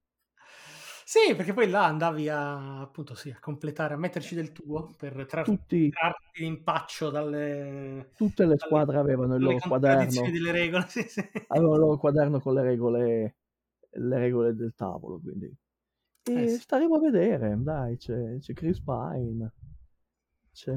Sì, 1.09 1.33
perché 1.35 1.53
poi 1.53 1.67
là 1.67 1.85
andavi 1.85 2.29
a, 2.29 2.81
appunto, 2.81 3.15
sì, 3.15 3.31
a 3.31 3.39
completare, 3.39 3.95
a 3.95 3.97
metterci 3.97 4.35
del 4.35 4.51
tuo 4.51 4.93
per 4.95 5.25
trar- 5.25 5.57
Tutti, 5.57 5.89
trarti 5.89 6.45
impaccio 6.45 7.09
dalle, 7.09 8.11
tutte 8.13 8.45
le 8.45 8.59
dalle, 8.59 8.59
squadre 8.59 8.99
avevano 8.99 9.33
il 9.35 9.41
loro 9.41 9.59
quaderno, 9.61 10.21
delle 10.31 10.51
regole. 10.51 10.85
Sì, 10.89 11.01
sì. 11.07 11.23
avevano 11.47 11.73
il 11.75 11.79
loro 11.81 11.97
quaderno 11.97 12.39
con 12.39 12.53
le 12.53 12.61
regole, 12.61 13.35
le 13.91 14.17
regole 14.17 14.53
del 14.55 14.73
tavolo, 14.75 15.19
quindi. 15.19 15.51
Eh 16.33 16.47
E 16.47 16.47
sì. 16.47 16.61
staremo 16.61 16.95
a 16.95 16.99
vedere, 16.99 17.55
dai, 17.61 17.97
c'è, 17.97 18.37
c'è 18.39 18.53
Chris 18.53 18.81
Pine, 18.81 19.51
c'è, 20.53 20.73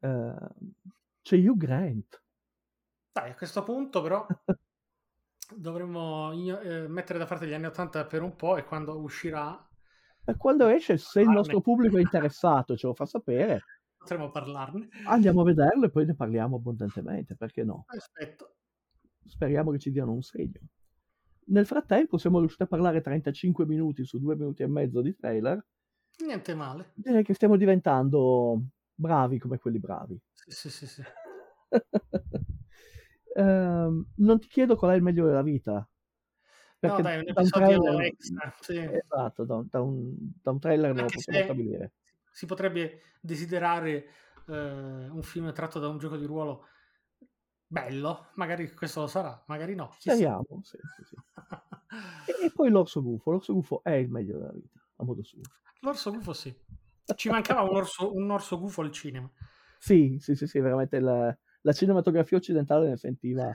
eh, 0.00 0.34
c'è 1.22 1.36
Hugh 1.38 1.56
Grant. 1.56 2.22
Dai, 3.12 3.30
a 3.30 3.34
questo 3.34 3.62
punto 3.64 4.00
però 4.02 4.24
dovremmo 5.54 6.32
eh, 6.32 6.88
mettere 6.88 7.18
da 7.18 7.26
parte 7.26 7.46
gli 7.46 7.52
anni 7.52 7.66
80 7.66 8.04
per 8.06 8.22
un 8.22 8.34
po' 8.34 8.56
e 8.56 8.64
quando 8.64 8.98
uscirà 8.98 9.68
E 10.24 10.36
quando 10.36 10.66
esce, 10.68 10.96
se 10.98 11.20
il 11.20 11.28
nostro 11.28 11.60
pubblico 11.60 11.96
è 11.98 12.00
interessato, 12.00 12.76
ce 12.76 12.86
lo 12.86 12.94
fa 12.94 13.06
sapere, 13.06 13.60
potremo 13.96 14.30
parlarne. 14.30 14.88
andiamo 15.04 15.42
a 15.42 15.44
vederlo 15.44 15.86
e 15.86 15.90
poi 15.90 16.06
ne 16.06 16.14
parliamo 16.14 16.56
abbondantemente, 16.56 17.36
perché 17.36 17.64
no? 17.64 17.84
Aspetto. 17.86 18.54
Speriamo 19.24 19.70
che 19.72 19.78
ci 19.78 19.90
diano 19.90 20.12
un 20.12 20.22
segno. 20.22 20.60
Nel 21.48 21.66
frattempo 21.66 22.18
siamo 22.18 22.38
riusciti 22.38 22.62
a 22.62 22.66
parlare 22.66 23.00
35 23.00 23.66
minuti 23.66 24.04
su 24.04 24.18
due 24.18 24.36
minuti 24.36 24.62
e 24.62 24.66
mezzo 24.66 25.00
di 25.00 25.14
trailer. 25.14 25.64
Niente 26.24 26.54
male. 26.54 26.92
Direi 26.94 27.22
che 27.22 27.34
stiamo 27.34 27.56
diventando 27.56 28.60
bravi 28.94 29.38
come 29.38 29.58
quelli 29.58 29.78
bravi. 29.78 30.20
Sì, 30.32 30.50
sì, 30.50 30.70
sì, 30.70 30.86
sì. 30.86 31.02
Ehm, 33.36 34.06
non 34.16 34.38
ti 34.40 34.48
chiedo 34.48 34.76
qual 34.76 34.92
è 34.92 34.96
il 34.96 35.02
meglio 35.02 35.26
della 35.26 35.42
vita. 35.42 35.88
No, 36.82 37.00
Perché 37.00 37.02
dai, 37.02 37.18
un 37.18 37.28
episodio 37.28 37.80
trailer, 37.80 38.00
extra. 38.00 38.54
Sì. 38.60 38.78
esatto, 38.88 39.44
da, 39.44 39.56
un- 39.56 39.68
da 39.70 39.80
un, 39.82 40.14
da 40.42 40.50
un 40.52 40.58
trailer 40.60 40.94
non 40.94 41.04
lo 41.04 41.10
Anche 41.10 41.12
possiamo 41.12 41.40
stabilire. 41.40 41.92
si 42.30 42.46
potrebbe 42.46 43.02
desiderare 43.20 44.06
eh, 44.46 44.52
un 44.52 45.22
film 45.22 45.52
tratto 45.52 45.78
da 45.78 45.88
un 45.88 45.98
gioco 45.98 46.16
di 46.16 46.24
ruolo 46.26 46.66
bello, 47.66 48.30
magari 48.34 48.72
questo 48.72 49.00
lo 49.00 49.06
sarà, 49.06 49.42
magari 49.48 49.74
no. 49.74 49.90
Speriamo, 49.98 50.60
sì, 50.62 50.78
sì, 50.88 51.04
sì. 51.04 51.16
E, 52.24 52.32
e 52.46 52.50
poi 52.52 52.70
l'orso 52.70 53.02
gufo. 53.02 53.30
L'orso 53.30 53.52
gufo 53.54 53.82
è 53.82 53.92
il 53.92 54.10
meglio 54.10 54.38
della 54.38 54.52
vita, 54.52 54.80
a 54.96 55.04
modo 55.04 55.22
suo. 55.22 55.40
L'orso 55.80 56.12
gufo 56.12 56.34
sì. 56.34 56.54
Ci 57.14 57.30
mancava 57.30 57.62
un 57.62 57.76
orso, 57.76 58.14
un 58.14 58.30
orso 58.30 58.58
gufo 58.58 58.82
al 58.82 58.92
cinema. 58.92 59.30
Sì, 59.78 60.16
sì, 60.20 60.34
sì, 60.34 60.46
sì, 60.46 60.58
veramente 60.60 60.98
la, 61.00 61.36
la 61.62 61.72
cinematografia 61.72 62.36
occidentale 62.36 62.88
ne 62.88 62.96
sentiva 62.96 63.50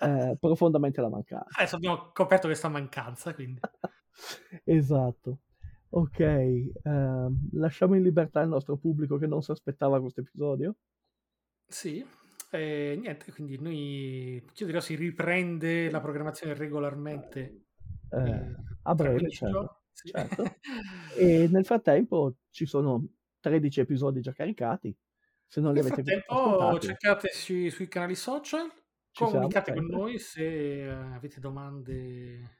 eh, 0.00 0.36
profondamente 0.38 1.00
la 1.00 1.08
mancanza. 1.08 1.58
Adesso 1.58 1.76
abbiamo 1.76 2.10
coperto 2.12 2.46
questa 2.46 2.68
mancanza, 2.68 3.34
quindi. 3.34 3.60
Esatto. 4.64 5.38
Ok, 5.90 6.20
ehm, 6.20 7.48
lasciamo 7.52 7.94
in 7.94 8.02
libertà 8.02 8.42
il 8.42 8.48
nostro 8.48 8.76
pubblico 8.76 9.16
che 9.16 9.26
non 9.26 9.42
si 9.42 9.50
aspettava 9.50 10.00
questo 10.00 10.20
episodio. 10.20 10.76
Sì, 11.66 12.04
e 12.50 12.98
niente, 13.00 13.32
quindi 13.32 13.58
noi, 13.60 14.34
io 14.54 14.66
dirò, 14.66 14.80
si 14.80 14.94
riprende 14.94 15.90
la 15.90 16.00
programmazione 16.00 16.54
regolarmente 16.54 17.64
Eh, 18.10 18.28
eh, 18.28 18.54
a 18.82 18.94
breve, 18.94 19.18
15 19.18 19.36
certo. 19.36 19.82
Sì. 19.92 20.08
certo. 20.10 20.44
E 21.16 21.48
nel 21.50 21.64
frattempo 21.64 22.36
ci 22.50 22.66
sono 22.66 23.06
13 23.40 23.80
episodi 23.80 24.20
già 24.20 24.32
caricati. 24.32 24.96
Se 25.52 25.60
non 25.60 25.74
li 25.74 25.80
avete 25.80 26.02
frattempo 26.02 26.34
ascoltati, 26.34 26.86
cercateci 26.86 27.70
sui 27.70 27.88
canali 27.88 28.14
social, 28.14 28.70
ci 29.10 29.26
siamo 29.26 29.30
comunicate 29.32 29.72
con 29.72 29.82
sempre. 29.82 29.96
noi 29.96 30.18
se 30.18 30.84
eh, 30.84 30.88
avete 30.88 31.40
domande 31.40 32.58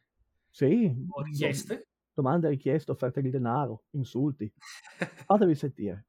Sì, 0.51 0.93
o 1.09 1.23
richieste. 1.23 1.87
domande, 2.13 2.49
richieste, 2.49 2.91
offerte 2.93 3.21
di 3.21 3.31
denaro, 3.31 3.85
insulti. 3.93 4.53
Fatevi 5.25 5.55
sentire. 5.55 6.07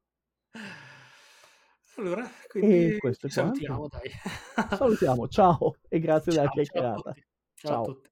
Allora, 1.97 2.25
E 2.25 2.47
quindi 2.47 2.95
questo 2.97 3.27
è 3.27 3.29
quanto. 3.29 3.59
salutiamo, 3.59 3.87
dai. 3.87 4.09
Salutiamo, 4.69 5.27
ciao 5.27 5.79
e 5.87 5.99
grazie 5.99 6.31
della 6.33 6.47
Ciao, 6.47 6.61
ciao 6.63 6.83
a 6.83 6.89
chiacchierata. 6.89 6.91
tutti. 6.91 7.23
Ciao 7.53 7.73
a 7.73 7.77
Ciao. 7.77 7.83
tutti. 7.83 8.10